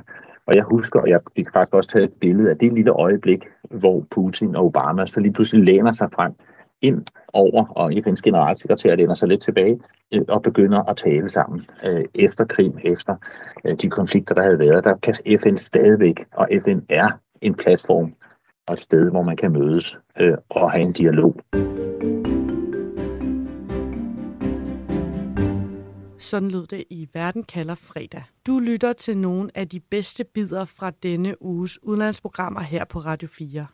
[0.47, 3.45] Og jeg husker, og jeg fik faktisk også taget et billede af det lille øjeblik,
[3.71, 6.33] hvor Putin og Obama så lige pludselig læner sig frem
[6.83, 9.81] ind over, og FN's generalsekretær læner sig lidt tilbage,
[10.15, 11.67] øh, og begynder at tale sammen.
[11.85, 13.15] Øh, efter Krim, efter
[13.65, 17.09] øh, de konflikter, der havde været, der kan FN stadigvæk, og FN er
[17.43, 18.15] en platform
[18.69, 21.37] og et sted, hvor man kan mødes øh, og have en dialog.
[26.27, 28.25] Sådan lød det i Verden kalder fredag.
[28.47, 33.29] Du lytter til nogle af de bedste bidder fra denne uges udlandsprogrammer her på Radio
[33.29, 33.67] 4.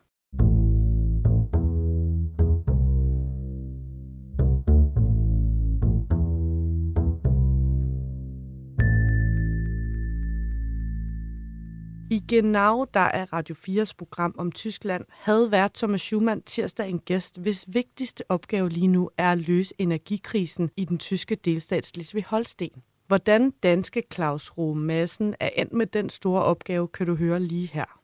[12.13, 16.99] I Genau, der er Radio 4's program om Tyskland, havde vært Thomas Schumann tirsdag en
[16.99, 22.81] gæst, hvis vigtigste opgave lige nu er at løse energikrisen i den tyske delstat Slesvig-Holsten.
[23.07, 27.69] Hvordan danske Claus Ruhe Madsen er endt med den store opgave, kan du høre lige
[27.73, 28.02] her.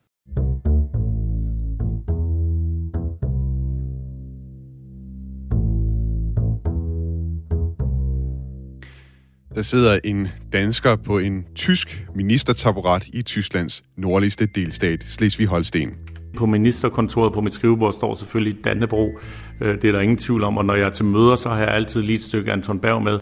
[9.56, 15.90] Der sidder en dansker på en tysk ministertaburet i Tysklands nordligste delstat, Slesvig-Holsten.
[16.38, 19.10] På ministerkontoret på mit skrivebord står selvfølgelig Dannebro.
[19.62, 21.60] Øh, det er der ingen tvivl om, og når jeg er til møder, så har
[21.60, 23.20] jeg altid lige et stykke Anton Berg med.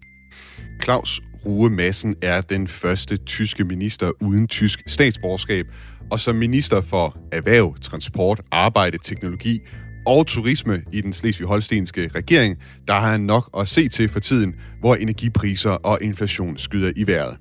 [0.84, 5.66] Claus Rue Madsen er den første tyske minister uden tysk statsborgerskab,
[6.12, 9.62] og som minister for erhverv, transport, arbejde, teknologi
[10.08, 14.56] og turisme i den slesvig-holstenske regering, der har han nok at se til for tiden,
[14.80, 17.38] hvor energipriser og inflation skyder i vejret.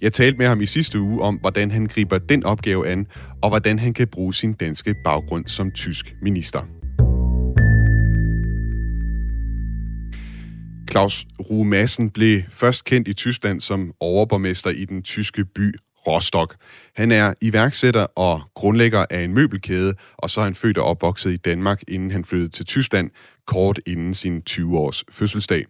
[0.00, 3.06] Jeg talte med ham i sidste uge om, hvordan han griber den opgave an,
[3.42, 6.60] og hvordan han kan bruge sin danske baggrund som tysk minister.
[10.90, 15.74] Claus Ruhe Madsen blev først kendt i Tyskland som overborgmester i den tyske by
[16.06, 16.56] Rostock.
[16.96, 21.32] Han er iværksætter og grundlægger af en møbelkæde, og så er han født og opvokset
[21.32, 23.10] i Danmark, inden han flyttede til Tyskland,
[23.46, 25.66] kort inden sin 20-års fødselsdag.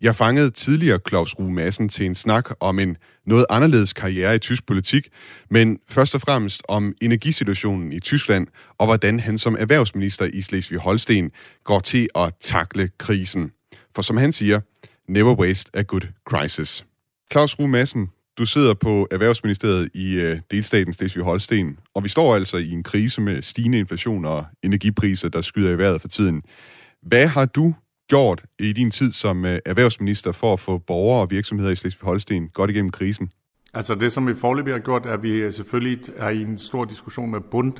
[0.00, 4.38] Jeg fangede tidligere Claus Ruh Madsen til en snak om en noget anderledes karriere i
[4.38, 5.08] tysk politik,
[5.50, 8.46] men først og fremmest om energisituationen i Tyskland,
[8.78, 11.30] og hvordan han som erhvervsminister i Slesvig-Holsten
[11.64, 13.52] går til at takle krisen.
[13.94, 14.60] For som han siger,
[15.08, 16.86] never waste a good crisis.
[17.32, 22.56] Claus Ruh Madsen, du sidder på Erhvervsministeriet i øh, delstaten Slesvig-Holsten, og vi står altså
[22.56, 26.42] i en krise med stigende inflation og energipriser, der skyder i vejret for tiden.
[27.02, 27.74] Hvad har du
[28.08, 32.50] gjort i din tid som øh, erhvervsminister for at få borgere og virksomheder i Slesvig-Holsten
[32.52, 33.30] godt igennem krisen?
[33.74, 36.58] Altså det, som vi forløbig har gjort, er, at vi øh, selvfølgelig er i en
[36.58, 37.72] stor diskussion med Bund,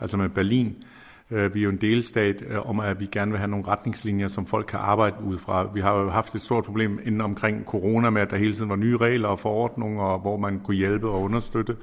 [0.00, 0.91] altså med Berlin, Øh,
[1.32, 4.28] Øh, vi er jo en delstat øh, om, at vi gerne vil have nogle retningslinjer,
[4.28, 5.70] som folk kan arbejde ud fra.
[5.74, 8.68] Vi har jo haft et stort problem inden omkring corona med, at der hele tiden
[8.68, 11.76] var nye regler og forordninger, hvor man kunne hjælpe og understøtte.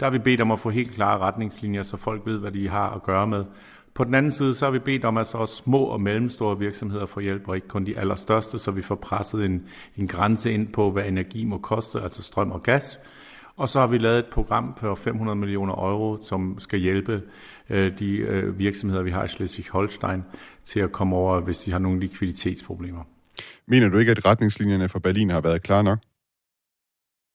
[0.00, 2.68] Der har vi bedt om at få helt klare retningslinjer, så folk ved, hvad de
[2.68, 3.44] har at gøre med.
[3.94, 6.58] På den anden side, så har vi bedt om, at så også små og mellemstore
[6.58, 9.62] virksomheder får hjælp, og ikke kun de allerstørste, så vi får presset en,
[9.96, 13.00] en grænse ind på, hvad energi må koste, altså strøm og gas.
[13.60, 17.22] Og så har vi lavet et program på 500 millioner euro, som skal hjælpe
[17.70, 20.20] øh, de øh, virksomheder, vi har i Schleswig-Holstein,
[20.64, 23.02] til at komme over, hvis de har nogle likviditetsproblemer.
[23.66, 25.98] Mener du ikke, at retningslinjerne fra Berlin har været klare nok?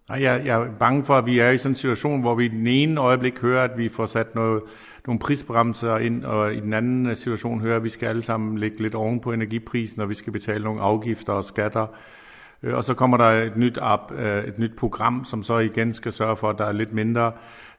[0.09, 2.45] Nej, jeg, jeg er bange for, at vi er i sådan en situation, hvor vi
[2.45, 4.63] i den ene øjeblik hører, at vi får sat noget,
[5.07, 8.81] nogle prisbremser ind, og i den anden situation hører, at vi skal alle sammen lægge
[8.81, 11.87] lidt oven på energiprisen, og vi skal betale nogle afgifter og skatter.
[12.63, 15.93] Øh, og så kommer der et nyt, app, øh, et nyt program, som så igen
[15.93, 17.31] skal sørge for, at der er lidt mindre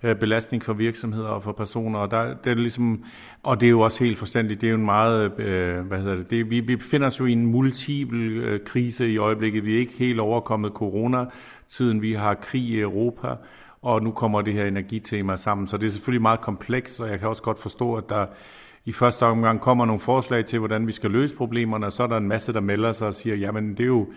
[0.02, 1.98] øh, belastning for virksomheder og for personer.
[1.98, 3.04] Og, der, det er ligesom,
[3.42, 6.16] og det er jo også helt forstændigt, det er jo en meget, øh, hvad hedder
[6.16, 9.64] det, det vi, vi befinder os jo i en multiple krise i øjeblikket.
[9.64, 13.28] Vi er ikke helt overkommet corona-tiden, vi har krig i Europa,
[13.82, 15.66] og nu kommer det her energitema sammen.
[15.66, 18.26] Så det er selvfølgelig meget komplekst, og jeg kan også godt forstå, at der
[18.84, 22.06] i første omgang kommer nogle forslag til, hvordan vi skal løse problemerne, og så er
[22.06, 24.08] der en masse, der melder sig og siger, jamen det er jo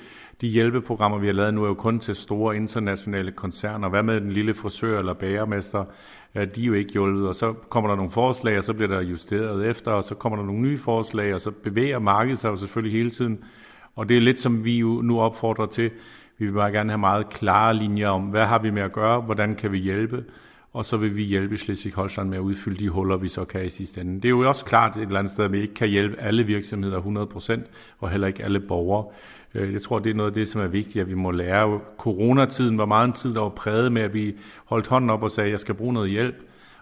[0.41, 3.89] de hjælpeprogrammer, vi har lavet nu, er jo kun til store internationale koncerner.
[3.89, 5.85] Hvad med den lille frisør eller bagermester?
[6.33, 9.01] De er jo ikke hjulpet, og så kommer der nogle forslag, og så bliver der
[9.01, 12.57] justeret efter, og så kommer der nogle nye forslag, og så bevæger markedet sig jo
[12.57, 13.43] selvfølgelig hele tiden.
[13.95, 15.91] Og det er lidt som vi jo nu opfordrer til.
[16.37, 19.21] Vi vil bare gerne have meget klare linjer om, hvad har vi med at gøre,
[19.21, 20.23] hvordan kan vi hjælpe,
[20.73, 23.69] og så vil vi hjælpe Schleswig-Holstein med at udfylde de huller, vi så kan i
[23.69, 24.15] sidste ende.
[24.15, 26.43] Det er jo også klart et eller andet sted, at vi ikke kan hjælpe alle
[26.43, 27.61] virksomheder 100%,
[27.99, 29.05] og heller ikke alle borgere.
[29.55, 31.79] Øh, jeg tror, det er noget af det, som er vigtigt, at vi må lære.
[31.97, 35.31] Coronatiden var meget en tid, der var præget med, at vi holdt hånden op og
[35.31, 36.35] sagde, at jeg skal bruge noget hjælp.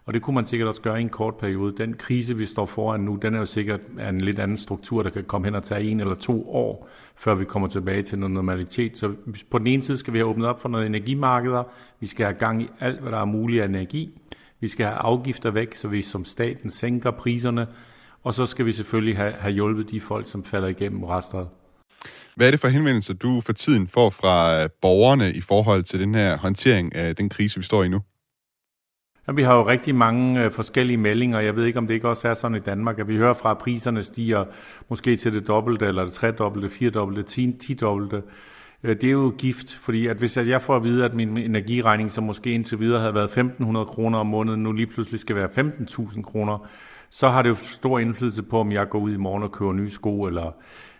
[0.08, 1.78] Og det kunne man sikkert også gøre i en kort periode.
[1.78, 5.04] Den krise, vi står foran nu, den er jo sikkert af en lidt anden struktur,
[5.04, 8.20] der kan komme hen og tage en eller to år, før vi kommer tilbage til
[8.20, 8.98] noget normalitet.
[8.98, 9.14] Så
[9.52, 11.64] på den ene side skal vi have åbnet op for noget energimarkeder.
[12.00, 14.20] Vi skal have gang i alt, hvad der er muligt af energi.
[14.60, 17.68] Vi skal have afgifter væk, så vi som staten sænker priserne
[18.28, 21.48] og så skal vi selvfølgelig have, have hjulpet de folk, som falder igennem restret.
[22.36, 26.00] Hvad er det for henvendelser, du for tiden får fra øh, borgerne i forhold til
[26.00, 28.02] den her håndtering af den krise, vi står i nu?
[29.28, 31.40] Ja, vi har jo rigtig mange øh, forskellige meldinger.
[31.40, 33.52] Jeg ved ikke, om det ikke også er sådan i Danmark, at vi hører fra,
[33.52, 34.46] at priserne stiger
[34.90, 38.24] måske til det dobbelte, eller det tredobbelte, firedobbelte, tidobbelte.
[38.84, 42.12] Øh, det er jo gift, fordi at hvis jeg får at vide, at min energiregning,
[42.12, 45.50] som måske indtil videre havde været 1.500 kroner om måneden, nu lige pludselig skal være
[45.58, 46.68] 15.000 kroner,
[47.10, 49.74] så har det jo stor indflydelse på, om jeg går ud i morgen og køber
[49.74, 50.52] nye sko, eller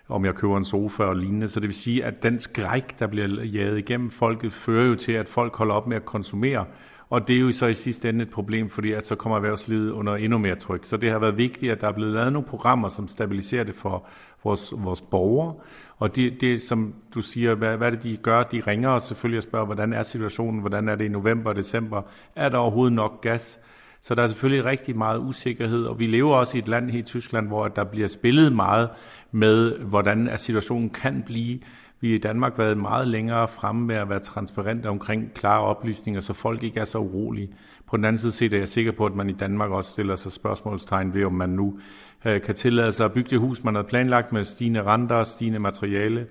[0.10, 1.48] om jeg køber en sofa og lignende.
[1.48, 5.12] Så det vil sige, at den skræk, der bliver jaget igennem folket, fører jo til,
[5.12, 6.66] at folk holder op med at konsumere.
[7.10, 9.92] Og det er jo så i sidste ende et problem, fordi at så kommer erhvervslivet
[9.92, 10.86] under endnu mere tryk.
[10.86, 13.76] Så det har været vigtigt, at der er blevet lavet nogle programmer, som stabiliserer det
[13.76, 14.08] for
[14.44, 15.54] vores, vores borgere.
[15.98, 18.44] Og det, det, som du siger, hvad, hvad er det, de gør?
[18.44, 20.60] De ringer os selvfølgelig og spørger, hvordan er situationen?
[20.60, 22.02] Hvordan er det i november og december?
[22.36, 23.60] Er der overhovedet nok gas?
[24.02, 27.00] Så der er selvfølgelig rigtig meget usikkerhed, og vi lever også i et land her
[27.00, 28.90] i Tyskland, hvor der bliver spillet meget
[29.32, 31.60] med, hvordan situationen kan blive.
[32.02, 36.34] Vi i Danmark været meget længere fremme med at være transparente omkring klare oplysninger, så
[36.34, 37.50] folk ikke er så urolige.
[37.88, 40.16] På den anden side set er jeg sikker på, at man i Danmark også stiller
[40.16, 41.80] sig spørgsmålstegn ved, om man nu
[42.26, 45.60] øh, kan tillade sig at bygge det hus, man har planlagt med stigende renter, stigende
[45.60, 46.28] materiale,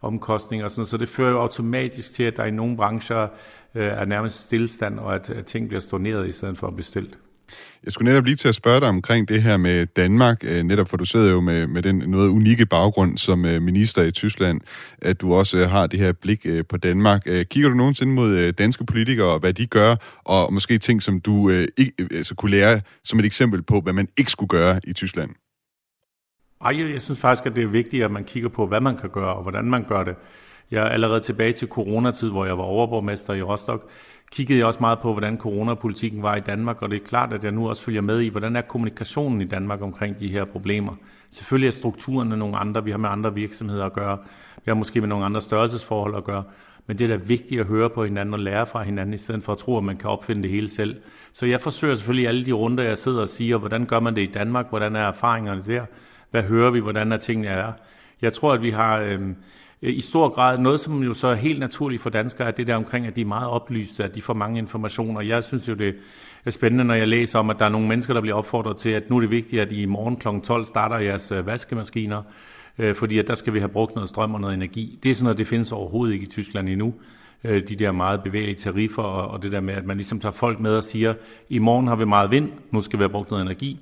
[0.00, 3.28] omkostninger og sådan Så det fører jo automatisk til, at der i nogle brancher
[3.74, 7.18] øh, er nærmest stillstand, og at, at ting bliver storneret i stedet for bestilt.
[7.84, 10.88] Jeg skulle netop lige til at spørge dig omkring det her med Danmark, øh, netop
[10.88, 14.60] for du sidder jo med, med den noget unikke baggrund som øh, minister i Tyskland,
[15.02, 17.22] at du også øh, har det her blik på Danmark.
[17.24, 21.48] Kigger du nogensinde mod danske politikere, og hvad de gør, og måske ting, som du
[21.48, 25.30] ikke, altså, kunne lære som et eksempel på, hvad man ikke skulle gøre i Tyskland?
[26.64, 29.10] Ej, jeg synes faktisk, at det er vigtigt, at man kigger på, hvad man kan
[29.10, 30.16] gøre, og hvordan man gør det.
[30.70, 33.90] Jeg er allerede tilbage til coronatid, hvor jeg var overborgmester i Rostock,
[34.32, 37.44] kiggede jeg også meget på, hvordan coronapolitikken var i Danmark, og det er klart, at
[37.44, 40.92] jeg nu også følger med i, hvordan er kommunikationen i Danmark omkring de her problemer.
[41.30, 44.18] Selvfølgelig er strukturerne nogle andre, vi har med andre virksomheder at gøre,
[44.56, 46.42] vi har måske med nogle andre størrelsesforhold at gøre,
[46.86, 49.42] men det er da vigtigt at høre på hinanden og lære fra hinanden, i stedet
[49.42, 50.96] for at tro, at man kan opfinde det hele selv.
[51.32, 54.22] Så jeg forsøger selvfølgelig alle de runder, jeg sidder og siger, hvordan gør man det
[54.22, 55.84] i Danmark, hvordan er erfaringerne der,
[56.30, 57.72] hvad hører vi, hvordan er tingene er.
[58.22, 59.00] Jeg tror, at vi har...
[59.00, 59.20] Øh,
[59.82, 62.66] Øh, i stor grad noget, som jo så er helt naturligt for danskere, er det
[62.66, 65.20] der omkring, at de er meget oplyste, at de får mange informationer.
[65.20, 65.94] Jeg synes jo, det
[66.44, 68.88] er spændende, når jeg læser om, at der er nogle mennesker, der bliver opfordret til,
[68.88, 70.28] at nu er det vigtigt, at I i morgen kl.
[70.44, 72.22] 12 starter jeres øh, vaskemaskiner,
[72.78, 74.98] øh, fordi at der skal vi have brugt noget strøm og noget energi.
[75.02, 76.94] Det er sådan noget, det findes overhovedet ikke i Tyskland endnu
[77.44, 80.76] de der meget bevægelige tariffer, og, det der med, at man ligesom tager folk med
[80.76, 81.14] og siger,
[81.48, 83.78] i morgen har vi meget vind, nu skal vi have brugt noget energi.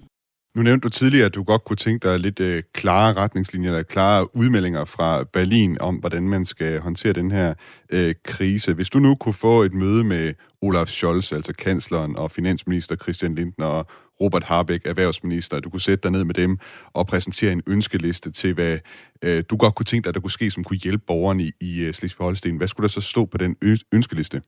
[0.54, 3.82] Nu nævnte du tidligere, at du godt kunne tænke dig lidt øh, klare retningslinjer, eller
[3.82, 7.54] klare udmeldinger fra Berlin om, hvordan man skal håndtere den her
[7.90, 8.74] øh, krise.
[8.74, 13.34] Hvis du nu kunne få et møde med Olaf Scholz, altså kansleren, og finansminister Christian
[13.34, 13.86] Lindner og
[14.20, 16.58] Robert Harbeck, erhvervsminister, du kunne sætte dig ned med dem
[16.92, 18.78] og præsentere en ønskeliste til, hvad
[19.24, 21.80] øh, du godt kunne tænke dig, der kunne ske, som kunne hjælpe borgerne i, i
[21.80, 22.56] øh, Slesvig-Holsten.
[22.56, 23.56] Hvad skulle der så stå på den
[23.92, 24.42] ønskeliste?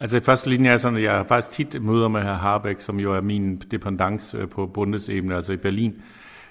[0.00, 3.00] Altså i første linje er sådan, at jeg faktisk tit møder med herr Harbeck, som
[3.00, 6.02] jo er min dependance øh, på bundesebene, altså i Berlin.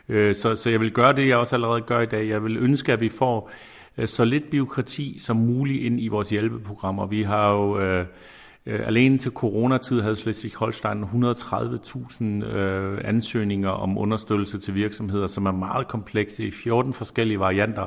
[0.10, 2.30] Øh, så, så jeg vil gøre det, jeg også allerede gør i dag.
[2.30, 3.52] Jeg vil ønske, at vi får
[3.98, 7.06] øh, så lidt byråkrati som muligt ind i vores hjælpeprogrammer.
[7.06, 8.06] Vi har jo øh,
[8.66, 15.88] alene til coronatid havde Slesvig-Holstein 130.000 øh, ansøgninger om understøttelse til virksomheder, som er meget
[15.88, 17.86] komplekse i 14 forskellige varianter.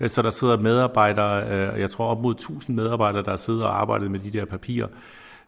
[0.00, 1.42] Øh, så der sidder medarbejdere,
[1.74, 4.88] øh, jeg tror op mod 1000 medarbejdere, der sidder og arbejder med de der papirer.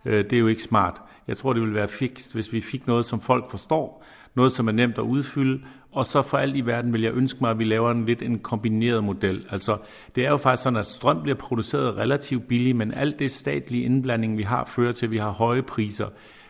[0.04, 1.02] Øh, det er jo ikke smart.
[1.28, 4.04] Jeg tror, det ville være fikst, hvis vi fik noget, som folk forstår,
[4.35, 5.61] noget, som er nemt at udfylde,
[5.92, 8.22] og så for alt i verden vil jeg ønske mig, at vi laver en lidt
[8.22, 9.46] en kombineret model.
[9.50, 9.76] Altså,
[10.14, 13.85] det er jo faktisk sådan, at strøm bliver produceret relativt billigt, men alt det statlige
[13.85, 16.06] indblanding, vi har, fører til, at vi har høje priser.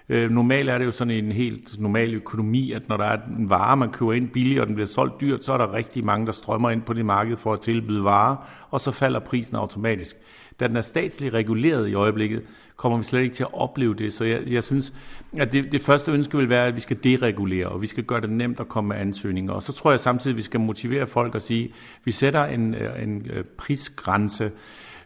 [0.09, 3.51] Øh, normalt er det jo sådan en helt normal økonomi, at når der er en
[3.51, 6.27] vare, man køber ind billigt, og den bliver solgt dyrt, så er der rigtig mange,
[6.27, 8.37] der strømmer ind på det marked for at tilbyde varer,
[8.71, 10.17] og så falder prisen automatisk.
[10.61, 12.43] Da den er statsligt reguleret i øjeblikket,
[12.77, 14.13] kommer vi slet ikke til at opleve det.
[14.13, 14.93] Så jeg, jeg synes,
[15.39, 18.21] at det, det første ønske vil være, at vi skal deregulere, og vi skal gøre
[18.21, 19.53] det nemt at komme med ansøgninger.
[19.53, 21.71] Og så tror jeg samtidig, at vi skal motivere folk og sige, at
[22.05, 24.51] vi sætter en, øh, en øh, prisgrænse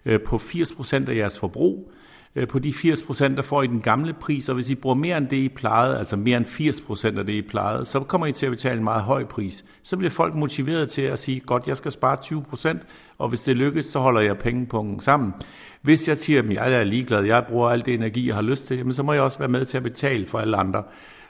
[0.05, 1.93] øh, på 80% af jeres forbrug,
[2.37, 4.97] Øh, på de 80 procent, der får I den gamle pris, og hvis I bruger
[4.97, 8.01] mere end det, I plejede, altså mere end 80 procent af det, I plejede, så
[8.01, 9.65] kommer I til at betale en meget høj pris.
[9.83, 12.83] Så bliver folk motiveret til at sige, godt, jeg skal spare 20 procent,
[13.19, 15.33] og hvis det lykkes, så holder jeg pengepunkten sammen.
[15.83, 18.67] Hvis jeg siger, at jeg er ligeglad, jeg bruger al det energi, jeg har lyst
[18.67, 20.83] til, så må jeg også være med til at betale for alle andre.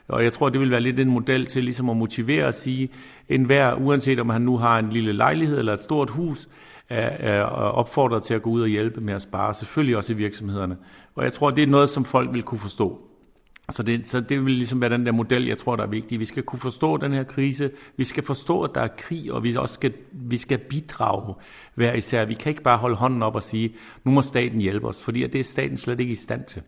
[0.08, 2.88] Og jeg tror, det vil være lidt en model til ligesom at motivere at sige,
[3.28, 6.48] enhver, uanset om han nu har en lille lejlighed eller et stort hus,
[6.90, 10.16] er, er opfordret til at gå ud og hjælpe med at spare, selvfølgelig også i
[10.16, 10.76] virksomhederne.
[11.14, 13.00] Og jeg tror, det er noget, som folk vil kunne forstå.
[13.70, 16.20] Så det, så det vil ligesom være den der model, jeg tror, der er vigtig.
[16.20, 17.70] Vi skal kunne forstå den her krise.
[17.96, 21.34] Vi skal forstå, at der er krig, og vi også skal, vi skal bidrage
[21.74, 22.24] hver især.
[22.24, 23.74] Vi kan ikke bare holde hånden op og sige,
[24.04, 26.62] nu må staten hjælpe os, fordi det er staten slet ikke i stand til.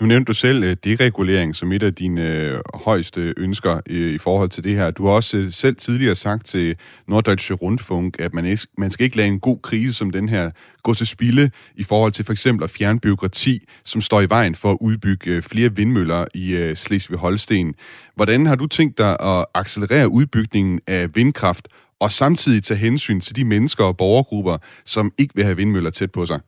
[0.00, 4.18] Nu nævnte du selv øh, deregulering som et af dine øh, højeste ønsker øh, i
[4.18, 4.90] forhold til det her.
[4.90, 6.76] Du har også selv tidligere sagt til
[7.08, 10.50] Norddeutsche Rundfunk, at man, ikke, man skal ikke lade en god krise som den her
[10.82, 14.54] gå til spilde i forhold til for eksempel at fjerne byråkrati, som står i vejen
[14.54, 17.74] for at udbygge flere vindmøller i Slesvig-Holsten.
[18.14, 21.68] Hvordan har du tænkt dig at accelerere udbygningen af vindkraft
[22.00, 26.12] og samtidig tage hensyn til de mennesker og borgergrupper, som ikke vil have vindmøller tæt
[26.12, 26.40] på sig?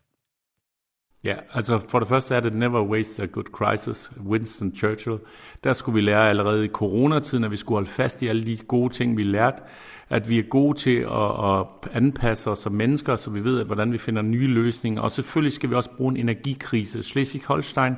[1.24, 5.18] Ja, altså for det første er det Never Waste a Good Crisis, Winston Churchill.
[5.64, 8.56] Der skulle vi lære allerede i coronatiden, at vi skulle holde fast i alle de
[8.56, 9.56] gode ting, vi lærte.
[10.10, 13.92] At vi er gode til at, at anpasse os som mennesker, så vi ved, hvordan
[13.92, 15.02] vi finder nye løsninger.
[15.02, 16.98] Og selvfølgelig skal vi også bruge en energikrise.
[16.98, 17.94] Schleswig-Holstein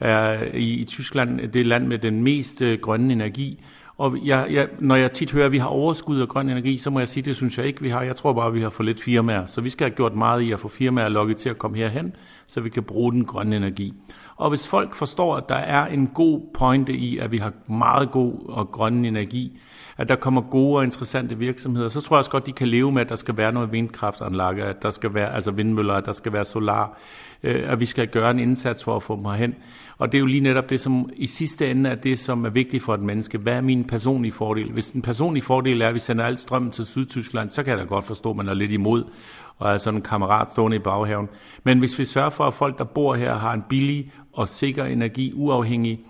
[0.00, 3.64] er i, i Tyskland det land med den mest øh, grønne energi.
[3.98, 6.90] Og jeg, jeg, når jeg tit hører, at vi har overskud af grøn energi, så
[6.90, 8.02] må jeg sige, at det synes jeg ikke, vi har.
[8.02, 9.46] Jeg tror bare, at vi har for lidt firmaer.
[9.46, 12.12] Så vi skal have gjort meget i at få firmaer lukket til at komme herhen,
[12.46, 13.94] så vi kan bruge den grønne energi.
[14.36, 18.10] Og hvis folk forstår, at der er en god pointe i, at vi har meget
[18.10, 19.60] god og grøn energi,
[19.98, 22.92] at der kommer gode og interessante virksomheder, så tror jeg også godt, de kan leve
[22.92, 26.12] med, at der skal være noget vindkraftanlæg, at der skal være altså vindmøller, at der
[26.12, 26.98] skal være solar,
[27.42, 29.54] øh, at vi skal gøre en indsats for at få dem herhen.
[29.98, 32.50] Og det er jo lige netop det, som i sidste ende er det, som er
[32.50, 33.38] vigtigt for et menneske.
[33.38, 34.72] Hvad er min personlige fordel?
[34.72, 37.78] Hvis den personlige fordel er, at vi sender alt strømmen til Sydtyskland, så kan jeg
[37.78, 39.04] da godt forstå, at man er lidt imod
[39.58, 41.28] og er sådan en kammerat stående i baghaven.
[41.64, 44.84] Men hvis vi sørger for, at folk, der bor her, har en billig og sikker
[44.84, 46.00] energi, uafhængig,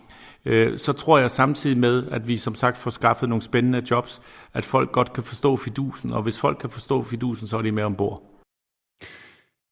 [0.44, 4.20] øh, så tror jeg samtidig med, at vi som sagt får skaffet nogle spændende jobs,
[4.54, 7.72] at folk godt kan forstå fidusen, og hvis folk kan forstå fidusen, så er de
[7.72, 8.22] med ombord.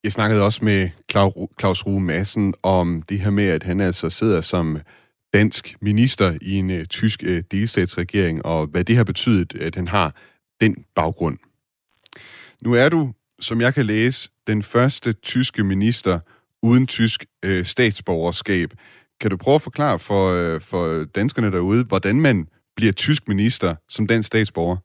[0.03, 0.89] Jeg snakkede også med
[1.59, 4.77] Claus Rue Madsen om det her med, at han altså sidder som
[5.33, 9.87] dansk minister i en uh, tysk uh, delstatsregering, og hvad det har betydet, at han
[9.87, 10.15] har
[10.61, 11.37] den baggrund.
[12.63, 16.19] Nu er du, som jeg kan læse, den første tyske minister
[16.63, 18.73] uden tysk uh, statsborgerskab.
[19.21, 23.75] Kan du prøve at forklare for, øh, for danskerne derude, hvordan man bliver tysk minister
[23.89, 24.77] som dansk statsborger?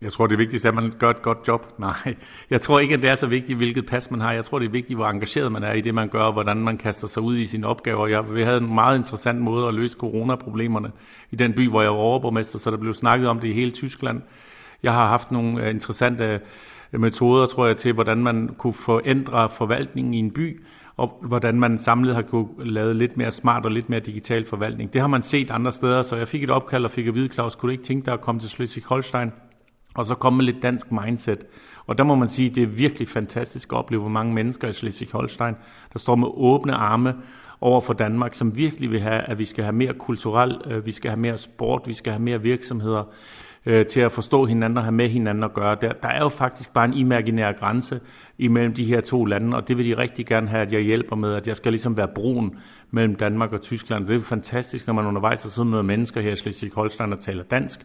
[0.00, 1.66] Jeg tror, det vigtigste er, at man gør et godt job.
[1.78, 2.14] Nej,
[2.50, 4.32] jeg tror ikke, at det er så vigtigt, hvilket pas man har.
[4.32, 6.56] Jeg tror, det er vigtigt, hvor engageret man er i det, man gør, og hvordan
[6.56, 8.06] man kaster sig ud i sine opgaver.
[8.06, 10.92] Jeg, vi havde en meget interessant måde at løse coronaproblemerne
[11.30, 13.70] i den by, hvor jeg var overborgmester, så der blev snakket om det i hele
[13.70, 14.22] Tyskland.
[14.82, 16.40] Jeg har haft nogle øh, interessante
[16.92, 20.60] øh, metoder, tror jeg, til, hvordan man kunne forændre forvaltningen i en by,
[20.96, 24.92] og hvordan man samlet har kunne lave lidt mere smart og lidt mere digital forvaltning.
[24.92, 27.32] Det har man set andre steder, så jeg fik et opkald og fik at vide,
[27.32, 29.30] Claus, kunne du ikke tænke dig at komme til Schleswig-Holstein?
[29.96, 31.44] og så komme med lidt dansk mindset.
[31.86, 34.68] Og der må man sige, at det er virkelig fantastisk at opleve, hvor mange mennesker
[34.68, 35.54] i Schleswig-Holstein,
[35.92, 37.14] der står med åbne arme
[37.60, 40.92] over for Danmark, som virkelig vil have, at vi skal have mere kulturel, øh, vi
[40.92, 43.04] skal have mere sport, vi skal have mere virksomheder
[43.66, 45.76] øh, til at forstå hinanden og have med hinanden at gøre.
[45.80, 48.00] Der, der er jo faktisk bare en imaginær grænse
[48.38, 51.16] imellem de her to lande, og det vil de rigtig gerne have, at jeg hjælper
[51.16, 52.58] med, at jeg skal ligesom være broen
[52.90, 54.04] mellem Danmark og Tyskland.
[54.04, 57.18] Det er jo fantastisk, når man undervejs har siddet med mennesker her i Schleswig-Holstein og
[57.20, 57.80] taler dansk,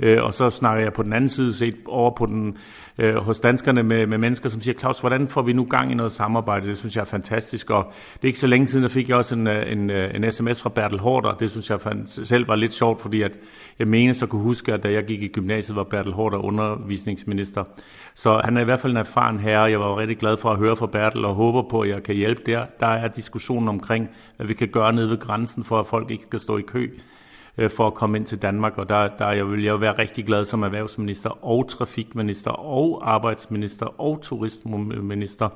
[0.00, 2.56] Øh, og så snakker jeg på den anden side set over på den,
[2.98, 5.94] øh, hos danskerne med, med mennesker, som siger, Claus, hvordan får vi nu gang i
[5.94, 6.66] noget samarbejde?
[6.66, 7.70] Det synes jeg er fantastisk.
[7.70, 10.14] Og det er ikke så længe siden, der fik jeg også en, øh, en, øh,
[10.14, 11.32] en sms fra Bertel Hårder.
[11.32, 13.38] Det synes jeg selv var lidt sjovt, fordi at
[13.78, 17.64] jeg mener så kunne huske, at da jeg gik i gymnasiet, var Bertel Hårder undervisningsminister.
[18.14, 19.62] Så han er i hvert fald en erfaren herre.
[19.62, 22.14] Jeg var rigtig glad for at høre fra Bertel og håber på, at jeg kan
[22.14, 22.66] hjælpe der.
[22.80, 26.22] Der er diskussionen omkring, hvad vi kan gøre nede ved grænsen, for at folk ikke
[26.22, 26.90] skal stå i kø
[27.58, 30.26] øh, for at komme ind til Danmark, og der, der jeg vil jeg være rigtig
[30.26, 35.48] glad som erhvervsminister og trafikminister og arbejdsminister og turistminister,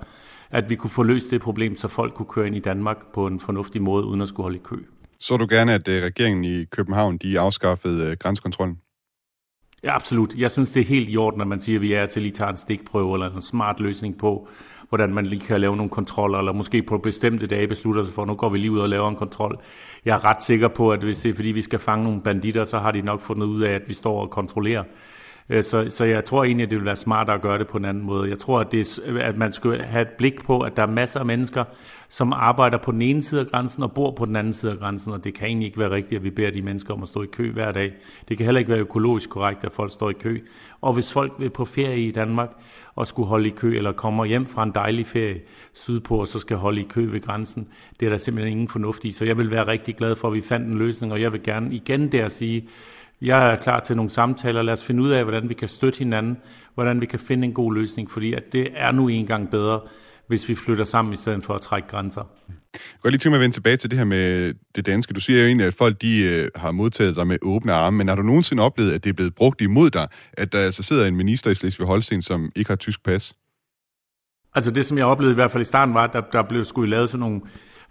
[0.50, 3.26] at vi kunne få løst det problem, så folk kunne køre ind i Danmark på
[3.26, 4.76] en fornuftig måde, uden at skulle holde i kø.
[5.20, 8.78] Så du gerne, at øh, regeringen i København de afskaffede øh, grænsekontrollen?
[9.84, 10.34] Ja, absolut.
[10.34, 12.32] Jeg synes, det er helt i orden, at man siger, at vi er til lige
[12.32, 14.48] tager en stikprøve eller en smart løsning på,
[14.88, 18.22] hvordan man lige kan lave nogle kontroller, eller måske på bestemte dage beslutter sig for,
[18.22, 19.58] at nu går vi lige ud og laver en kontrol.
[20.04, 22.64] Jeg er ret sikker på, at hvis det er fordi, vi skal fange nogle banditter,
[22.64, 24.84] så har de nok fundet ud af, at vi står og kontrollerer.
[25.48, 27.78] Øh, så, så jeg tror egentlig, at det vil være smartere at gøre det på
[27.78, 28.30] en anden måde.
[28.30, 31.20] Jeg tror, at, det, at man skal have et blik på, at der er masser
[31.20, 31.64] af mennesker,
[32.08, 34.78] som arbejder på den ene side af grænsen og bor på den anden side af
[34.78, 37.08] grænsen, og det kan egentlig ikke være rigtigt, at vi beder de mennesker om at
[37.08, 37.92] stå i kø hver dag.
[38.28, 40.38] Det kan heller ikke være økologisk korrekt, at folk står i kø.
[40.80, 42.50] Og hvis folk vil på ferie i Danmark
[42.98, 45.40] og skulle holde i kø, eller kommer hjem fra en dejlig ferie
[45.72, 47.68] sydpå, og så skal holde i kø ved grænsen,
[48.00, 49.12] det er der simpelthen ingen fornuft i.
[49.12, 51.42] Så jeg vil være rigtig glad for, at vi fandt en løsning, og jeg vil
[51.42, 52.68] gerne igen der sige,
[53.22, 54.62] jeg er klar til nogle samtaler.
[54.62, 56.36] Lad os finde ud af, hvordan vi kan støtte hinanden,
[56.74, 59.80] hvordan vi kan finde en god løsning, fordi at det er nu engang bedre,
[60.28, 62.22] hvis vi flytter sammen i stedet for at trække grænser.
[62.72, 65.14] Jeg kan lige tænke mig at vende tilbage til det her med det danske.
[65.14, 68.08] Du siger jo egentlig, at folk de, øh, har modtaget dig med åbne arme, men
[68.08, 71.06] har du nogensinde oplevet, at det er blevet brugt imod dig, at der altså sidder
[71.06, 73.34] en minister i Slesvig-Holsten, som ikke har tysk pas?
[74.54, 76.64] Altså det, som jeg oplevede i hvert fald i starten, var, at der, der blev
[76.64, 77.40] skulle lavet sådan nogle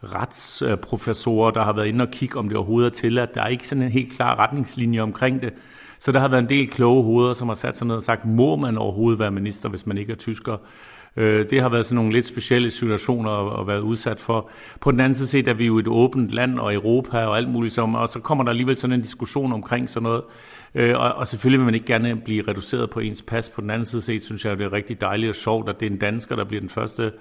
[0.03, 3.35] retsprofessorer, der har været inde og kigge, om det overhovedet er tilladt.
[3.35, 5.53] Der er ikke sådan en helt klar retningslinje omkring det.
[5.99, 8.25] Så der har været en del kloge hoveder, som har sat sig ned og sagt,
[8.25, 10.57] må man overhovedet være minister, hvis man ikke er tysker?
[11.17, 14.49] Øh, det har været sådan nogle lidt specielle situationer at være udsat for.
[14.79, 17.49] På den anden side set er vi jo et åbent land og Europa og alt
[17.49, 20.21] muligt som, og så kommer der alligevel sådan en diskussion omkring sådan noget.
[20.75, 23.49] Øh, og, og selvfølgelig vil man ikke gerne blive reduceret på ens pas.
[23.49, 25.85] På den anden side set synes jeg, det er rigtig dejligt og sjovt, at det
[25.85, 27.11] er en dansker, der bliver den første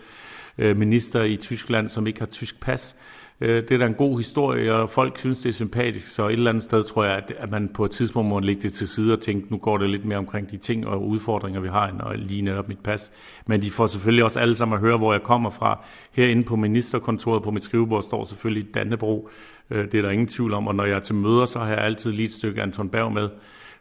[0.58, 2.96] øh, minister i Tyskland, som ikke har tysk pas.
[3.40, 6.32] Øh, det er da en god historie, og folk synes, det er sympatisk, så et
[6.32, 9.12] eller andet sted tror jeg, at man på et tidspunkt må lægge det til side
[9.12, 12.20] og tænke, nu går det lidt mere omkring de ting og udfordringer, vi har, end
[12.20, 13.10] lige netop mit pas.
[13.46, 15.84] Men de får selvfølgelig også alle sammen at høre, hvor jeg kommer fra.
[16.12, 19.28] Herinde på ministerkontoret på mit skrivebord står selvfølgelig Dannebro.
[19.70, 21.68] Øh, det er der ingen tvivl om, og når jeg er til møder, så har
[21.68, 23.28] jeg altid lige et stykke Anton Berg med,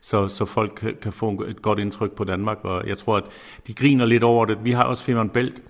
[0.02, 3.24] så, så folk kan, kan få et godt indtryk på Danmark, og jeg tror, at
[3.68, 4.58] de griner lidt over det.
[4.64, 5.62] Vi har også Femern Bælt,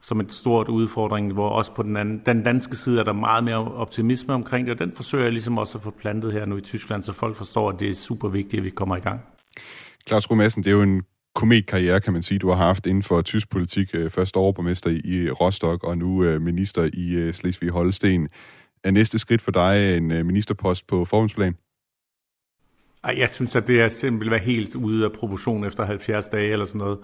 [0.00, 3.44] som et stort udfordring, hvor også på den, anden, den danske side er der meget
[3.44, 6.56] mere optimisme omkring det, og den forsøger jeg ligesom også at få plantet her nu
[6.56, 9.20] i Tyskland, så folk forstår, at det er super vigtigt, at vi kommer i gang.
[10.08, 11.02] Claus Madsen, det er jo en
[11.34, 13.90] kometkarriere, kan man sige, du har haft inden for tysk politik.
[13.94, 18.28] Øh, først overborgmester i Rostock, og nu øh, minister i øh, Slesvig-Holsten.
[18.84, 21.54] Er næste skridt for dig en ministerpost på forhåndsplan?
[23.04, 26.52] Ej, jeg synes, at det er simpelthen være helt ude af proportion efter 70 dage
[26.52, 26.98] eller sådan noget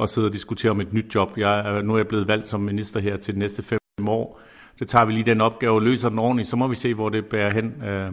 [0.00, 1.38] og sidde og diskutere om et nyt job.
[1.38, 3.78] Jeg, nu er jeg blevet valgt som minister her til de næste fem
[4.08, 4.40] år.
[4.78, 7.08] Det tager vi lige den opgave og løser den ordentligt, så må vi se, hvor
[7.08, 7.82] det bærer hen.
[7.84, 8.12] Øh,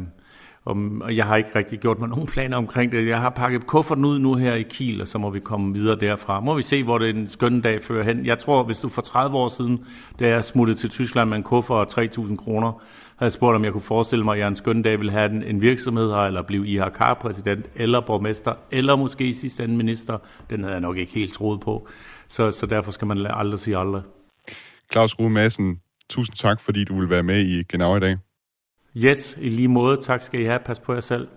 [1.02, 3.08] og jeg har ikke rigtig gjort mig nogen planer omkring det.
[3.08, 6.00] Jeg har pakket kufferten ud nu her i Kiel, og så må vi komme videre
[6.00, 6.40] derfra.
[6.40, 8.26] Må vi se, hvor det en skøn dag fører hen.
[8.26, 9.86] Jeg tror, hvis du for 30 år siden,
[10.20, 12.82] da jeg smuttede til Tyskland med en kuffert og 3.000 kroner,
[13.18, 15.44] havde spurgt, om jeg kunne forestille mig, at jeg en skøn dag ville have en,
[15.44, 20.18] en virksomhed her, eller blive IHK-præsident, eller borgmester, eller måske i sidste ende minister.
[20.50, 21.88] Den havde jeg nok ikke helt troet på.
[22.28, 24.02] Så, så derfor skal man aldrig sige aldrig.
[24.92, 28.27] Claus Rue Madsen, tusind tak, fordi du vil være med i Genau i dag.
[29.04, 29.98] Yes, i lige måde.
[29.98, 30.60] Tak skal I have.
[30.66, 31.28] Pas på jer selv.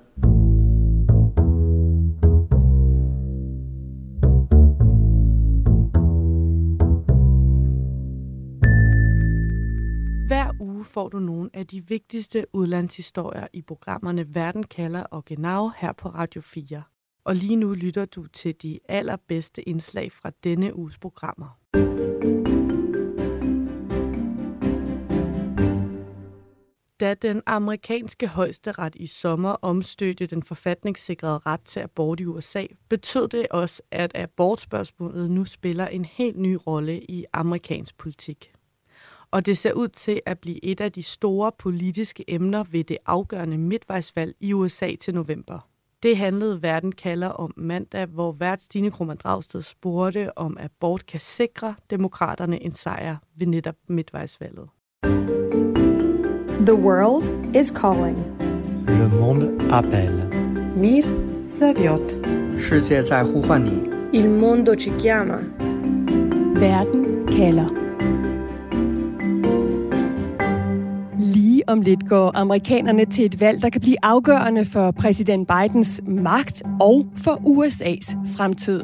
[10.27, 15.71] Hver uge får du nogle af de vigtigste udlandshistorier i programmerne Verden kalder og Genau
[15.79, 16.83] her på Radio 4.
[17.25, 21.59] Og lige nu lytter du til de allerbedste indslag fra denne uges programmer.
[27.01, 33.29] Da den amerikanske højesteret i sommer omstødte den forfatningssikrede ret til abort i USA, betød
[33.29, 38.53] det også, at abortspørgsmålet nu spiller en helt ny rolle i amerikansk politik
[39.31, 42.99] og det ser ud til at blive et af de store politiske emner ved det
[43.07, 45.69] afgørende midtvejsvalg i USA til november.
[46.03, 51.21] Det handlede Verden kalder om mandag, hvor vært Stine Krummer Dragsted spurgte, om abort kan
[51.21, 54.69] sikre demokraterne en sejr ved netop midtvejsvalget.
[56.67, 58.17] The world is calling.
[58.87, 60.29] Le monde appelle.
[60.77, 61.05] Mir
[61.49, 62.15] zavjot.
[62.59, 63.91] 世界在呼唤你。
[64.13, 65.39] Il mondo ci chiama.
[66.55, 67.69] Verden kalder.
[71.19, 76.01] Lige om lidt går amerikanerne til et valg, der kan blive afgørende for præsident Bidens
[76.07, 78.83] magt og for USA's fremtid.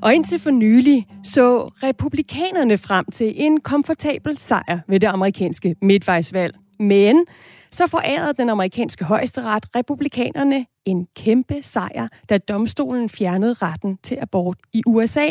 [0.00, 6.61] Og indtil for nylig så republikanerne frem til en komfortabel sejr ved det amerikanske midtvejsvalg.
[6.82, 7.26] Men
[7.70, 14.58] så forærede den amerikanske højesteret republikanerne en kæmpe sejr, da domstolen fjernede retten til abort
[14.72, 15.28] i USA.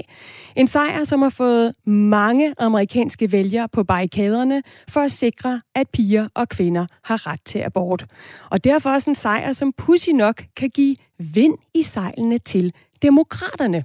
[0.55, 6.27] En sejr, som har fået mange amerikanske vælgere på barrikaderne for at sikre, at piger
[6.33, 8.05] og kvinder har ret til abort.
[8.49, 13.83] Og derfor også en sejr, som pussy nok kan give vind i sejlene til demokraterne.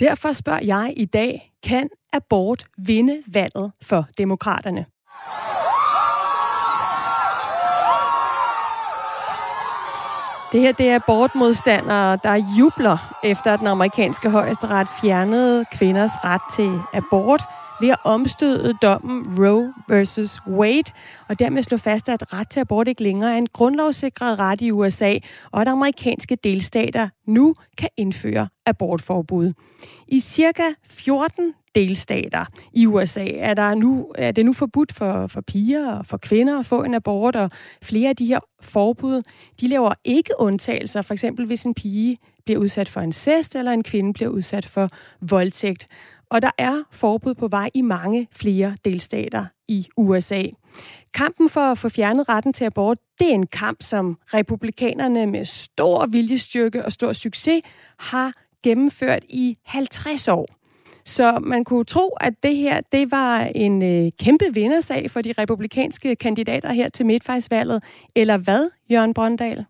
[0.00, 4.86] Derfor spørger jeg i dag, kan abort vinde valget for demokraterne?
[10.54, 16.40] Det her det er abortmodstandere, der jubler efter, at den amerikanske højesteret fjernede kvinders ret
[16.56, 17.42] til abort
[17.80, 20.92] ved at omstøde dommen Roe versus Wade,
[21.28, 24.70] og dermed slå fast, at ret til abort ikke længere er en grundlovssikret ret i
[24.70, 25.18] USA,
[25.52, 29.52] og at amerikanske delstater nu kan indføre abortforbud.
[30.08, 35.40] I cirka 14 delstater i USA er, der nu, er det nu forbudt for, for
[35.40, 37.50] piger og for kvinder at få en abort, og
[37.82, 39.22] flere af de her forbud,
[39.60, 43.82] de laver ikke undtagelser, for eksempel hvis en pige bliver udsat for incest, eller en
[43.82, 45.88] kvinde bliver udsat for voldtægt.
[46.30, 50.42] og der er forbud på vej i mange flere delstater i USA.
[51.14, 55.44] Kampen for at få fjernet retten til abort, det er en kamp, som republikanerne med
[55.44, 57.62] stor viljestyrke og stor succes
[57.98, 60.63] har gennemført i 50 år.
[61.06, 65.32] Så man kunne tro, at det her det var en øh, kæmpe vindersag for de
[65.38, 67.82] republikanske kandidater her til midtvejsvalget.
[68.14, 69.64] Eller hvad, Jørgen Brøndal?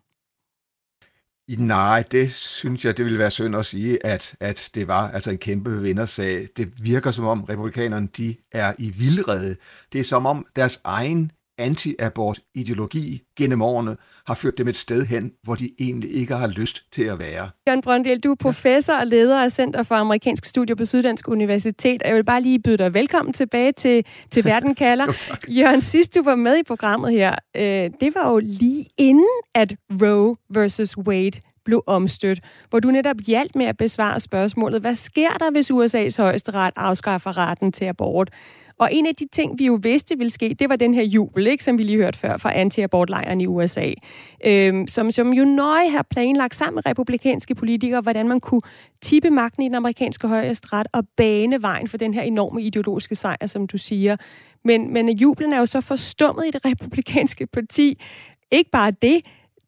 [1.47, 5.31] Nej, det synes jeg, det ville være synd at sige, at, at det var altså
[5.31, 6.47] en kæmpe vindersag.
[6.57, 9.55] Det virker som om republikanerne de er i vildrede.
[9.93, 13.97] Det er som om deres egen anti-abort-ideologi gennem årene
[14.27, 17.49] har ført dem et sted hen, hvor de egentlig ikke har lyst til at være.
[17.67, 22.03] Jørgen Brøndel, du er professor og leder af Center for Amerikansk Studier på Syddansk Universitet,
[22.03, 25.05] og jeg vil bare lige byde dig velkommen tilbage til, til Verden kalder.
[25.05, 29.29] jo, Jørgen, sidst du var med i programmet her, øh, det var jo lige inden,
[29.55, 32.39] at Roe versus Wade blev omstødt,
[32.69, 37.37] hvor du netop hjalp med at besvare spørgsmålet, hvad sker der, hvis USA's højesteret afskaffer
[37.37, 38.29] retten til abort?
[38.79, 41.47] Og en af de ting, vi jo vidste ville ske, det var den her jubel,
[41.47, 43.91] ikke, som vi lige hørte før fra anti-abortlejren i USA,
[44.45, 48.61] øhm, som, som jo nøje har planlagt sammen med republikanske politikere, hvordan man kunne
[49.01, 53.47] tippe magten i den amerikanske højesteret og bane vejen for den her enorme ideologiske sejr,
[53.47, 54.17] som du siger.
[54.63, 57.99] Men, men jublen er jo så forstummet i det republikanske parti.
[58.51, 59.21] Ikke bare det,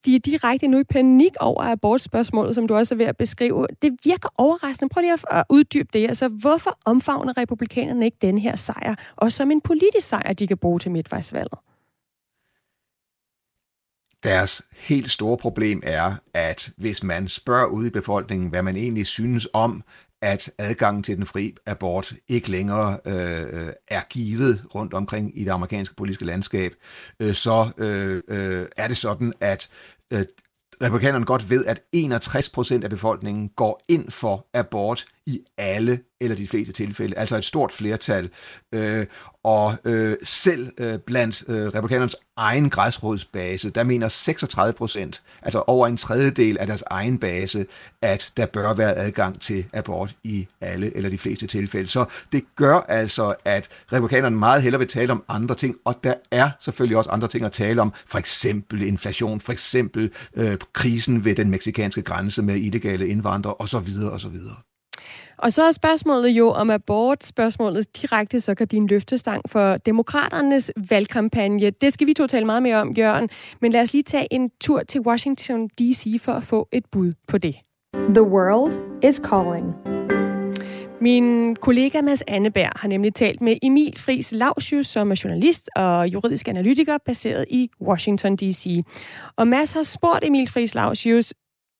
[0.07, 3.67] de er direkte nu i panik over abortspørgsmålet, som du også er ved at beskrive.
[3.81, 4.89] Det virker overraskende.
[4.89, 6.07] Prøv lige at uddybe det.
[6.07, 10.57] Altså, hvorfor omfavner republikanerne ikke den her sejr, og som en politisk sejr, de kan
[10.57, 11.59] bruge til midtvejsvalget?
[14.23, 19.05] Deres helt store problem er, at hvis man spørger ud i befolkningen, hvad man egentlig
[19.05, 19.83] synes om,
[20.21, 25.51] at adgangen til den fri abort ikke længere øh, er givet rundt omkring i det
[25.51, 26.73] amerikanske politiske landskab,
[27.19, 29.69] øh, så øh, øh, er det sådan, at
[30.13, 30.25] øh,
[30.81, 36.35] republikanerne godt ved, at 61 procent af befolkningen går ind for abort i alle eller
[36.35, 38.29] de fleste tilfælde, altså et stort flertal.
[38.71, 39.05] Øh,
[39.43, 45.87] og øh, selv øh, blandt øh, republikanernes egen græsrådsbase, der mener 36 procent, altså over
[45.87, 47.65] en tredjedel af deres egen base,
[48.01, 51.87] at der bør være adgang til abort i alle eller de fleste tilfælde.
[51.87, 56.13] Så det gør altså, at republikanerne meget hellere vil tale om andre ting, og der
[56.31, 61.25] er selvfølgelig også andre ting at tale om, for eksempel inflation, for eksempel øh, krisen
[61.25, 63.87] ved den meksikanske grænse med illegale indvandrere osv.
[64.11, 64.39] osv.
[65.37, 69.77] Og så er spørgsmålet jo om abort, spørgsmålet direkte så kan blive en løftestang for
[69.77, 71.69] demokraternes valgkampagne.
[71.69, 73.29] Det skal vi to tale meget mere om, Jørgen.
[73.61, 76.21] Men lad os lige tage en tur til Washington D.C.
[76.21, 77.55] for at få et bud på det.
[77.93, 78.73] The world
[79.03, 79.97] is calling.
[81.01, 86.07] Min kollega Mads Anneberg har nemlig talt med Emil Friis Lausius, som er journalist og
[86.07, 88.83] juridisk analytiker baseret i Washington D.C.
[89.35, 91.33] Og Mads har spurgt Emil Friis Lausius,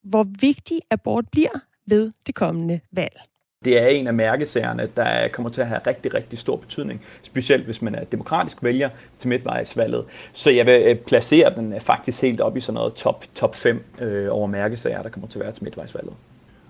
[0.04, 3.20] hvor vigtig abort bliver ved det kommende valg.
[3.68, 7.66] Det er en af mærkesagerne, der kommer til at have rigtig, rigtig stor betydning, specielt
[7.66, 8.90] hvis man er demokratisk vælger
[9.20, 10.06] til midtvejsvalget.
[10.34, 13.56] Så jeg vil øh, placere den øh, faktisk helt op i sådan noget top, top
[13.56, 16.14] 5 øh, over mærkesager, der kommer til at være til midtvejsvalget.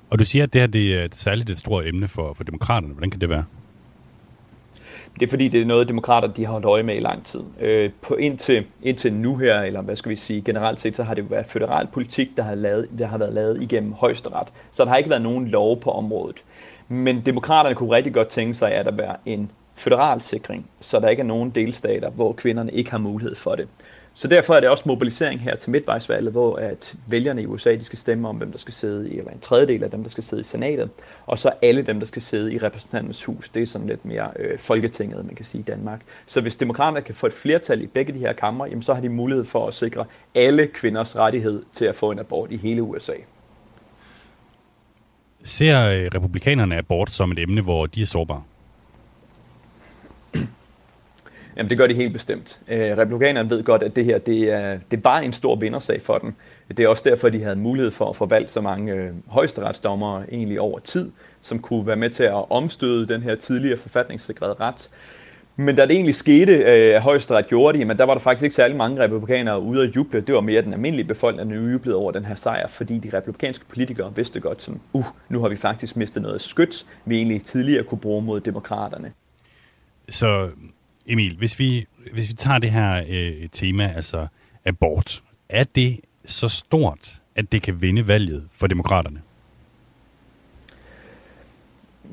[0.10, 2.94] Og du siger, at det her det er særligt et stort emne for, for demokraterne.
[2.94, 3.44] Hvordan kan det være?
[5.20, 7.40] Det er fordi, det er noget, demokrater de har holdt øje med i lang tid.
[7.62, 11.14] Øh, på indtil, indtil nu her, eller hvad skal vi sige, generelt set, så har
[11.14, 14.48] det været federal politik, der har, lavet, der har været lavet igennem højesteret.
[14.72, 16.44] Så der har ikke været nogen lov på området.
[16.88, 21.10] Men demokraterne kunne rigtig godt tænke sig, at der var en federal sikring, så der
[21.10, 23.68] ikke er nogen delstater, hvor kvinderne ikke har mulighed for det.
[24.14, 27.84] Så derfor er det også mobilisering her til midtvejsvalget, hvor at vælgerne i USA de
[27.84, 30.24] skal stemme om, hvem der skal sidde i, eller en tredjedel af dem, der skal
[30.24, 30.90] sidde i senatet,
[31.26, 33.50] og så alle dem, der skal sidde i repræsentantens hus.
[33.50, 36.02] Det er sådan lidt mere øh, folketinget, man kan sige, i Danmark.
[36.26, 39.02] Så hvis demokraterne kan få et flertal i begge de her kammer, jamen, så har
[39.02, 42.84] de mulighed for at sikre alle kvinders rettighed til at få en abort i hele
[42.84, 43.14] USA.
[45.44, 48.44] Ser øh, republikanerne abort som et emne, hvor de er sårbare?
[51.58, 52.60] Jamen det gør de helt bestemt.
[52.68, 56.02] Øh, republikanerne ved godt, at det her det er, det er bare en stor vindersag
[56.02, 56.34] for dem.
[56.68, 60.60] Det er også derfor, de havde mulighed for at forvalte så mange øh, højesteretsdommere egentlig
[60.60, 61.12] over tid,
[61.42, 64.90] som kunne være med til at omstøde den her tidligere forfatningssikrede ret.
[65.60, 68.56] Men da det egentlig skete, at højesteret gjorde det, men der var der faktisk ikke
[68.56, 70.22] særlig mange republikanere ude at juble.
[70.22, 73.66] Det var mere den almindelige befolkning, der jublede over den her sejr, fordi de republikanske
[73.66, 77.84] politikere vidste godt, som, uh, nu har vi faktisk mistet noget skyts, vi egentlig tidligere
[77.84, 79.12] kunne bruge mod demokraterne.
[80.10, 80.50] Så
[81.06, 84.28] Emil, hvis vi, hvis vi tager det her øh, tema, altså
[84.66, 89.22] abort, er det så stort, at det kan vinde valget for demokraterne?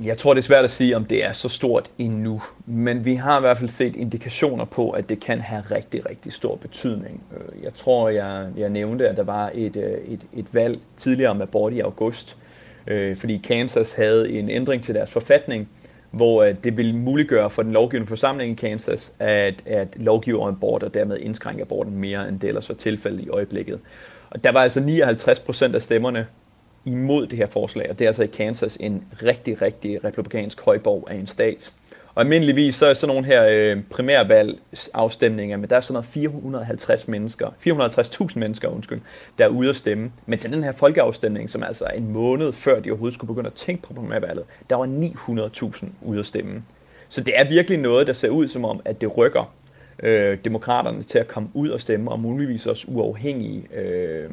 [0.03, 3.15] Jeg tror, det er svært at sige, om det er så stort endnu, men vi
[3.15, 7.23] har i hvert fald set indikationer på, at det kan have rigtig, rigtig stor betydning.
[7.37, 11.31] Øh, jeg tror, jeg, jeg nævnte, at der var et, øh, et, et valg tidligere
[11.31, 12.37] om abort i august,
[12.87, 15.69] øh, fordi Kansas havde en ændring til deres forfatning,
[16.11, 20.83] hvor det ville muliggøre for den lovgivende forsamling i Kansas at, at lovgive om abort
[20.83, 23.81] og dermed indskrænke aborten mere, end det ellers var tilfældet i øjeblikket.
[24.31, 26.27] Og der var altså 59 procent af stemmerne
[26.85, 31.09] imod det her forslag, og det er altså i Kansas en rigtig, rigtig republikansk højborg
[31.11, 31.73] af en stat.
[32.15, 37.09] Og almindeligvis så er sådan nogle her øh, primærvalgsafstemninger, men der er sådan noget 450
[37.09, 39.01] mennesker, 450.000 mennesker, undskyld,
[39.39, 40.13] der er ude at stemme.
[40.27, 43.47] Men til den her folkeafstemning, som altså er en måned før de overhovedet skulle begynde
[43.47, 46.63] at tænke på primærvalget, der var 900.000 ude at stemme.
[47.09, 49.55] Så det er virkelig noget, der ser ud som om, at det rykker
[50.03, 54.31] øh, demokraterne til at komme ud og stemme, og muligvis også uafhængige øh,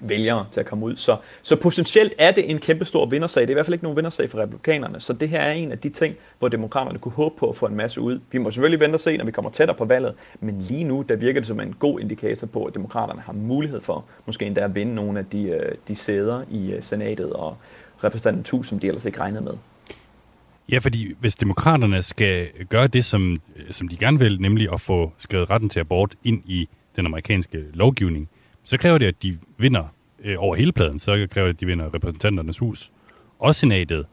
[0.00, 0.96] vælgere til at komme ud.
[0.96, 3.40] Så, så potentielt er det en kæmpe stor vindersag.
[3.40, 5.00] Det er i hvert fald ikke nogen vindersag for republikanerne.
[5.00, 7.66] Så det her er en af de ting, hvor demokraterne kunne håbe på at få
[7.66, 8.20] en masse ud.
[8.32, 10.14] Vi må selvfølgelig vente og se, når vi kommer tættere på valget.
[10.40, 13.80] Men lige nu, der virker det som en god indikator på, at demokraterne har mulighed
[13.80, 17.56] for måske endda at vinde nogle af de, øh, de sæder i øh, senatet og
[18.04, 19.52] repræsentanten som de ellers ikke regnede med.
[20.72, 24.80] Ja, fordi hvis demokraterne skal gøre det, som, øh, som de gerne vil, nemlig at
[24.80, 28.28] få skrevet retten til abort ind i den amerikanske lovgivning,
[28.68, 29.84] så kræver det, at de vinder
[30.24, 30.98] øh, over hele pladen.
[30.98, 32.90] Så kræver det, at de vinder repræsentanternes hus
[33.38, 34.06] og senatet.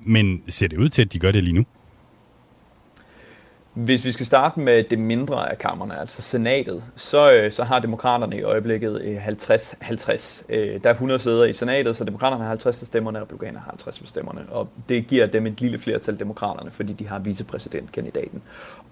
[0.00, 1.64] Men ser det ud til, at de gør det lige nu?
[3.74, 7.78] Hvis vi skal starte med det mindre af kammerne, altså senatet, så, øh, så har
[7.78, 10.44] demokraterne i øjeblikket øh, 50-50.
[10.48, 13.58] Øh, der er 100 sæder i senatet, så demokraterne har 50 af stemmerne, og republikanerne
[13.58, 14.40] har 50 af stemmerne.
[14.48, 18.42] Og det giver dem et lille flertal, demokraterne, fordi de har vicepræsidentkandidaten.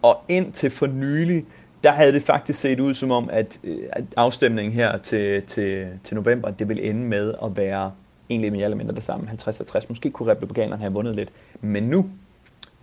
[0.02, 1.46] Og indtil for nylig,
[1.84, 5.88] der havde det faktisk set ud som om, at, øh, at afstemningen her til, til,
[6.04, 7.92] til november, det vil ende med at være
[8.30, 9.86] egentlig mere eller mindre det samme, 50-50.
[9.88, 11.30] Måske kunne republikanerne have vundet lidt.
[11.60, 12.10] Men nu,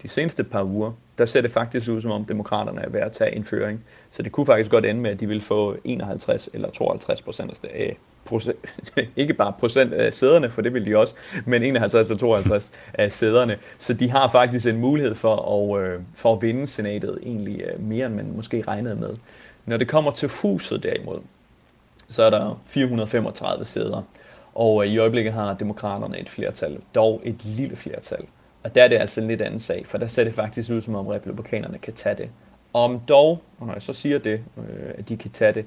[0.04, 3.12] de seneste par uger, der ser det faktisk ud som om demokraterne er ved at
[3.12, 3.84] tage en føring.
[4.12, 7.52] Så det kunne faktisk godt ende med, at de vil få 51 eller 52 procent
[7.64, 7.98] af
[8.28, 8.58] procent,
[9.16, 11.14] ikke bare procent af sæderne, for det vil de også,
[11.46, 13.58] men 51 til 52 af sæderne.
[13.78, 17.82] Så de har faktisk en mulighed for at, øh, for at vinde senatet egentlig øh,
[17.82, 19.10] mere, end man måske regnede med.
[19.66, 21.20] Når det kommer til huset derimod,
[22.10, 24.02] så er der 435 sæder,
[24.56, 28.26] og øh, i øjeblikket har demokraterne et flertal, dog et lille flertal.
[28.64, 30.82] Og der er det altså en lidt anden sag, for der ser det faktisk ud,
[30.82, 32.30] som om republikanerne kan tage det.
[32.74, 35.66] Om dog, og når jeg så siger det, øh, at de kan tage det,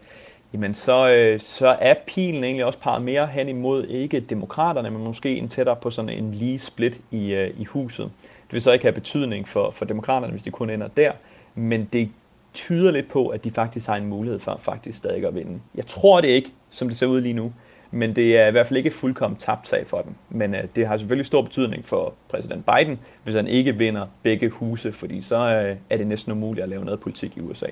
[0.52, 5.04] jamen så, øh, så er pilen egentlig også peget mere hen imod ikke demokraterne, men
[5.04, 8.10] måske en tættere på sådan en lige split i, øh, i huset.
[8.46, 11.12] Det vil så ikke have betydning for, for demokraterne, hvis de kun ender der,
[11.54, 12.08] men det
[12.54, 15.60] tyder lidt på, at de faktisk har en mulighed for faktisk stadig at vinde.
[15.74, 17.52] Jeg tror det ikke, som det ser ud lige nu,
[17.90, 20.14] men det er i hvert fald ikke fuldkommen tabt sag for dem.
[20.28, 24.48] Men øh, det har selvfølgelig stor betydning for præsident Biden, hvis han ikke vinder begge
[24.48, 27.66] huse, fordi så øh, er det næsten umuligt at lave noget politik i USA.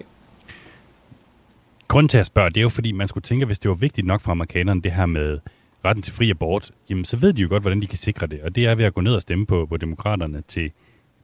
[1.89, 4.07] Grunden til at spørge, det er jo fordi, man skulle tænke, hvis det var vigtigt
[4.07, 5.39] nok for amerikanerne, det her med
[5.85, 8.43] retten til fri abort, jamen så ved de jo godt, hvordan de kan sikre det.
[8.43, 10.71] Og det er ved at gå ned og stemme på, på demokraterne til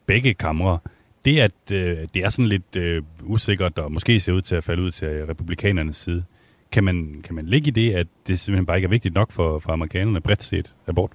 [0.07, 0.79] begge kamre.
[1.25, 4.65] Det, at øh, det er sådan lidt øh, usikkert, og måske ser ud til at
[4.65, 6.25] falde ud til republikanernes side,
[6.73, 9.33] kan man, kan man ligge i det, at det simpelthen bare ikke er vigtigt nok
[9.33, 11.11] for, for amerikanerne bredt set abort?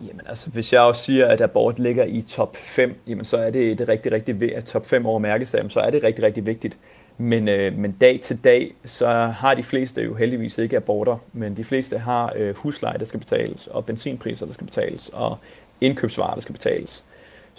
[0.00, 3.50] Jamen altså, hvis jeg også siger, at abort ligger i top 5, jamen så er
[3.50, 6.78] det, det rigtig, rigtig at top 5 over mærkesagen, så er det rigtig, rigtig vigtigt.
[7.18, 11.56] Men, øh, men dag til dag, så har de fleste jo heldigvis ikke aborter, men
[11.56, 15.38] de fleste har øh, husleje, der skal betales, og benzinpriser, der skal betales, og
[15.80, 17.04] indkøbsvarer, der skal betales.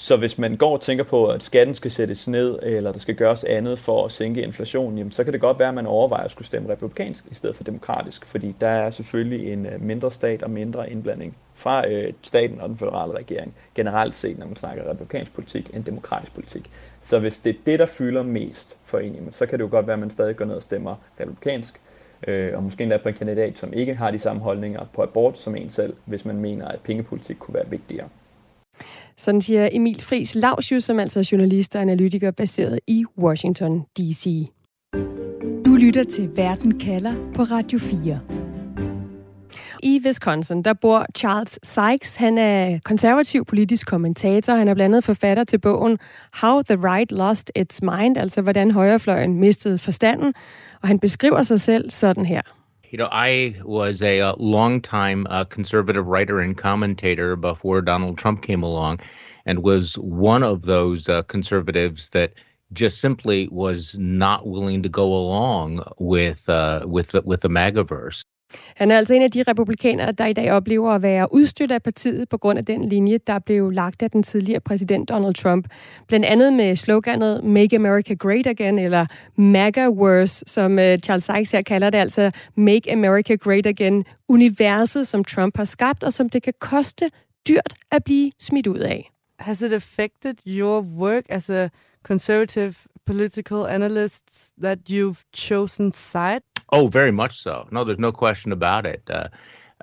[0.02, 3.16] Så hvis man går og tænker på, at skatten skal sættes ned, eller der skal
[3.16, 6.24] gøres andet for at sænke inflationen, jamen, så kan det godt være, at man overvejer
[6.24, 10.12] at skulle stemme republikansk i stedet for demokratisk, fordi der er selvfølgelig en øh, mindre
[10.12, 14.56] stat og mindre indblanding fra øh, staten og den federale regering, generelt set, når man
[14.56, 16.72] snakker republikansk politik, end demokratisk politik.
[17.02, 19.70] Så hvis det er det, der fylder mest for en, jamen, så kan det jo
[19.72, 21.82] godt være, at man stadig går ned og stemmer republikansk,
[22.28, 25.38] øh, og måske endda på en kandidat, som ikke har de samme holdninger på abort
[25.38, 28.08] som en selv, hvis man mener, at pengepolitik kunne være vigtigere.
[29.20, 34.48] Sådan siger Emil Friis Lausius, som altså er journalist og analytiker baseret i Washington D.C.
[35.66, 38.20] Du lytter til Verden kalder på Radio 4.
[39.84, 42.16] I Wisconsin, der bor Charles Sykes.
[42.16, 44.54] Han er konservativ politisk kommentator.
[44.54, 45.98] Han er blandt andet forfatter til bogen
[46.42, 50.34] How the Right Lost Its Mind, altså hvordan højrefløjen mistede forstanden.
[50.82, 52.42] Og han beskriver sig selv sådan her.
[52.90, 58.18] You know, I was a, a long time uh, conservative writer and commentator before Donald
[58.18, 59.00] Trump came along,
[59.46, 62.34] and was one of those uh, conservatives that
[62.74, 68.24] just simply was not willing to go along with uh, with with the MAGAverse.
[68.76, 71.84] Han er altså en af de republikanere, der i dag oplever at være udstødt af
[71.84, 75.68] partiet på grund af den linje, der blev lagt af den tidligere præsident Donald Trump.
[76.08, 81.52] Blandt andet med sloganet Make America Great Again, eller MAGA Worse, som øh, Charles Sykes
[81.52, 86.30] her kalder det, altså Make America Great Again, universet, som Trump har skabt, og som
[86.30, 87.10] det kan koste
[87.48, 89.12] dyrt at blive smidt ud af.
[89.40, 91.72] has it affected your work as a
[92.04, 96.42] conservative political analyst that you've chosen side?
[96.72, 97.68] Oh, very much so.
[97.72, 99.02] No, there's no question about it.
[99.10, 99.28] Uh,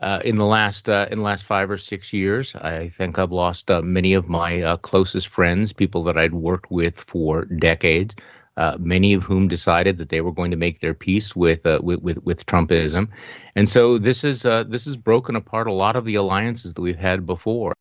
[0.02, 3.32] uh, in the last uh, in the last five or six years, I think I've
[3.32, 8.14] lost uh, many of my uh, closest friends, people that I'd worked with for decades.
[8.58, 12.00] Uh, many of whom decided that they were going to make their peace with with,
[12.02, 13.08] with, with Trumpism,
[13.54, 16.96] and so this is this has broken apart a lot of the alliances that we've
[16.96, 17.74] had before.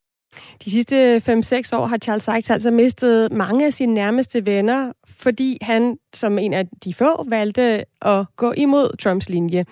[0.65, 5.57] De sidste 5-6 år har Charles Sykes altså mistet mange af sine nærmeste venner, fordi
[5.61, 9.65] han som en af de få valgte at gå imod Trumps linje.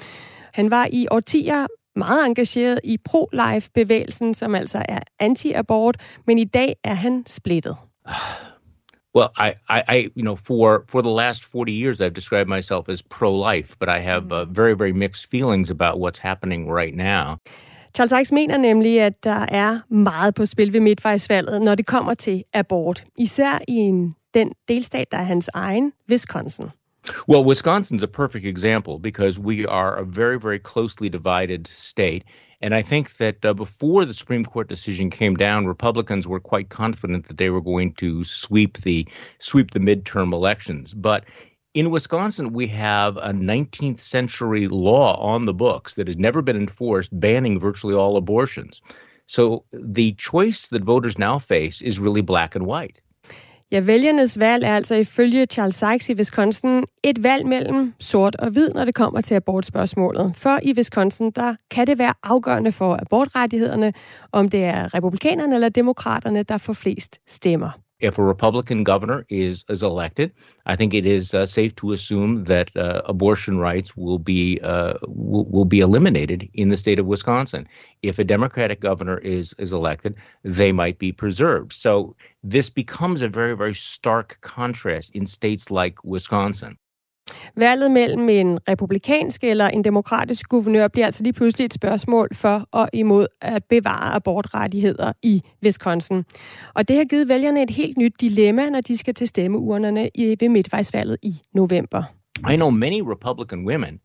[0.53, 5.97] Han var i årtier meget engageret i pro-life-bevægelsen, som altså er anti-abort,
[6.27, 7.75] men i dag er han splittet.
[9.15, 12.89] Well, I, I, I, you know, for for the last forty years, I've described myself
[12.89, 17.37] as pro-life, but I have uh, very, very mixed feelings about what's happening right now.
[17.95, 22.43] Charles mener nemlig, at der er meget på spil ved midtvejsvalget, når det kommer til
[22.53, 23.03] abort.
[23.17, 26.65] Især i en, den delstat, der er hans egen, Wisconsin.
[27.27, 32.23] Well, Wisconsin's a perfect example because we are a very, very closely divided state.
[32.61, 36.69] And I think that uh, before the Supreme Court decision came down, Republicans were quite
[36.69, 39.05] confident that they were going to sweep the
[39.39, 40.93] sweep the midterm elections.
[40.93, 41.25] But
[41.73, 46.57] in Wisconsin, we have a 19th century law on the books that has never been
[46.57, 48.81] enforced, banning virtually all abortions.
[49.25, 49.63] So
[49.95, 52.99] the choice that voters now face is really black and white.
[53.71, 58.49] Ja, vælgernes valg er altså ifølge Charles Sykes i Wisconsin et valg mellem sort og
[58.49, 60.33] hvid, når det kommer til abortspørgsmålet.
[60.37, 63.93] For i Wisconsin, der kan det være afgørende for abortrettighederne,
[64.31, 67.69] om det er republikanerne eller demokraterne, der får flest stemmer.
[68.03, 70.31] If a Republican governor is is elected,
[70.65, 74.95] I think it is uh, safe to assume that uh, abortion rights will be uh,
[75.07, 77.67] will, will, be eliminated in the state of Wisconsin.
[78.01, 81.73] If a Democratic governor is is elected, they might be preserved.
[81.73, 86.77] So this becomes a very very stark contrast in states like Wisconsin.
[87.57, 92.67] Valget mellem en republikansk eller en demokratisk guvernør bliver altså lige pludselig et spørgsmål for
[92.71, 96.23] og imod at bevare abortrettigheder i Wisconsin.
[96.73, 100.09] Og det har givet vælgerne et helt nyt dilemma, når de skal til stemmeurnerne
[100.39, 102.03] ved midtvejsvalget i november.
[102.51, 103.99] I know many Republican women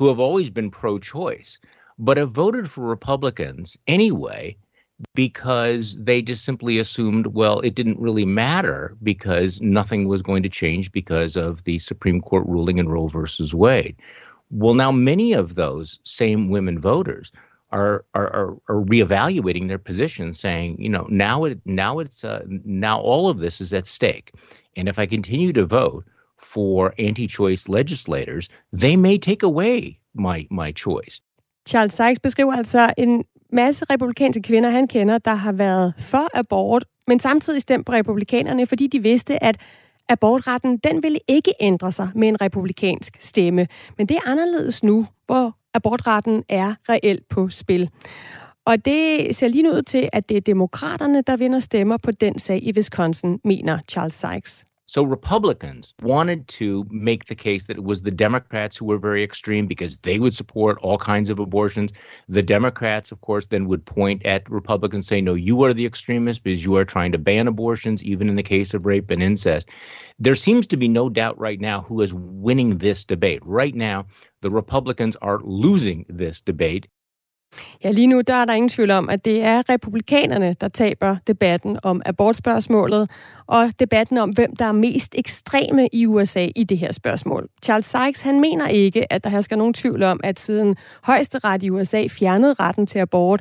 [0.00, 1.60] who have always been pro-choice,
[2.06, 4.54] but have voted for Republicans anyway
[5.14, 10.48] because they just simply assumed, well, it didn't really matter because nothing was going to
[10.48, 13.96] change because of the Supreme Court ruling in Roe versus Wade.
[14.50, 17.32] Well, now many of those same women voters
[17.70, 22.42] are are are, are reevaluating their position, saying, you know, now it now it's uh,
[22.64, 24.32] now all of this is at stake,
[24.76, 26.04] and if I continue to vote
[26.36, 31.20] for anti-choice legislators, they may take away my my choice.
[31.64, 33.24] Charles Sykes beskriver altså en
[33.54, 38.66] masse republikanske kvinder, han kender, der har været for abort, men samtidig stemt på republikanerne,
[38.66, 39.56] fordi de vidste, at
[40.08, 43.66] abortretten, den ville ikke ændre sig med en republikansk stemme.
[43.98, 47.90] Men det er anderledes nu, hvor abortretten er reelt på spil.
[48.66, 52.38] Og det ser lige ud til, at det er demokraterne, der vinder stemmer på den
[52.38, 54.64] sag i Wisconsin, mener Charles Sykes.
[54.86, 59.24] So Republicans wanted to make the case that it was the Democrats who were very
[59.24, 61.92] extreme because they would support all kinds of abortions.
[62.28, 66.38] The Democrats, of course, then would point at Republicans saying, no, you are the extremists
[66.38, 69.70] because you are trying to ban abortions, even in the case of rape and incest.
[70.18, 73.40] There seems to be no doubt right now who is winning this debate.
[73.42, 74.06] Right now,
[74.42, 76.88] the Republicans are losing this debate.
[77.84, 81.16] Ja, lige nu der er der ingen tvivl om, at det er republikanerne, der taber
[81.26, 83.10] debatten om abortspørgsmålet,
[83.46, 87.48] og debatten om, hvem der er mest ekstreme i USA i det her spørgsmål.
[87.64, 91.70] Charles Sykes, han mener ikke, at der hersker nogen tvivl om, at siden højesteret i
[91.70, 93.40] USA fjernede retten til abort,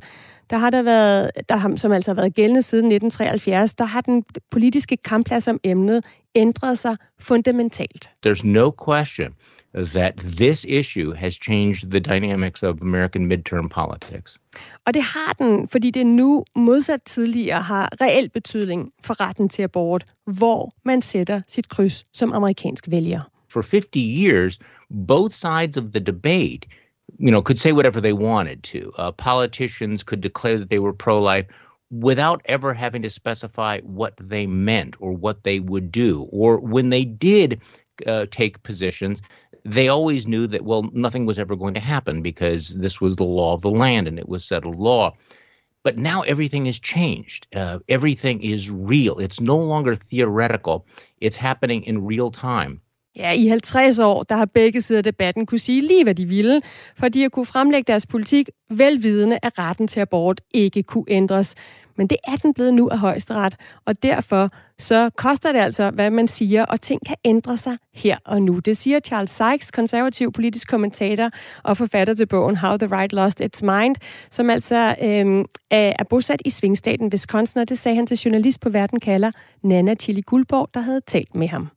[0.49, 4.01] der har der været, der har, som altså har været gældende siden 1973, der har
[4.01, 6.05] den politiske kampplads om emnet
[6.35, 8.09] ændret sig fundamentalt.
[8.25, 9.33] There's no question
[9.75, 14.39] that this issue has changed the dynamics of American midterm politics.
[14.85, 19.61] Og det har den, fordi det nu modsat tidligere har reel betydning for retten til
[19.63, 23.21] abort, hvor man sætter sit kryds som amerikansk vælger.
[23.49, 24.59] For 50 years,
[25.07, 26.65] both sides of the debate
[27.19, 28.91] you know, could say whatever they wanted to.
[28.97, 31.45] Uh, politicians could declare that they were pro-life
[31.91, 36.27] without ever having to specify what they meant or what they would do.
[36.31, 37.61] Or when they did
[38.07, 39.21] uh, take positions,
[39.65, 43.23] they always knew that, well, nothing was ever going to happen because this was the
[43.23, 45.15] law of the land and it was settled law.
[45.83, 47.47] But now everything has changed.
[47.55, 49.19] Uh, everything is real.
[49.19, 50.85] It's no longer theoretical.
[51.21, 52.79] It's happening in real time.
[53.15, 56.25] Ja, i 50 år, der har begge sider af debatten kunne sige lige, hvad de
[56.25, 56.61] ville,
[56.99, 61.55] for de har kunne fremlægge deres politik velvidende, at retten til abort ikke kunne ændres.
[61.97, 66.09] Men det er den blevet nu af højesteret, og derfor så koster det altså, hvad
[66.09, 68.59] man siger, og ting kan ændre sig her og nu.
[68.59, 71.29] Det siger Charles Sykes, konservativ politisk kommentator
[71.63, 73.95] og forfatter til bogen How the Right Lost Its Mind,
[74.31, 78.69] som altså øh, er bosat i svingstaten Wisconsin, og det sagde han til journalist på
[78.69, 79.31] Verden kalder
[79.63, 81.69] Nana Tilly Guldborg, der havde talt med ham.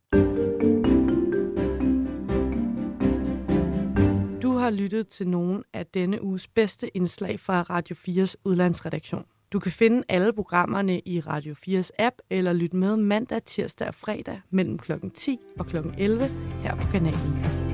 [4.41, 9.23] Du har lyttet til nogle af denne uges bedste indslag fra Radio 4's udlandsredaktion.
[9.53, 13.95] Du kan finde alle programmerne i Radio 4's app eller lytte med mandag, tirsdag og
[13.95, 14.91] fredag mellem kl.
[15.15, 15.77] 10 og kl.
[15.97, 16.27] 11
[16.63, 17.66] her på kanalen.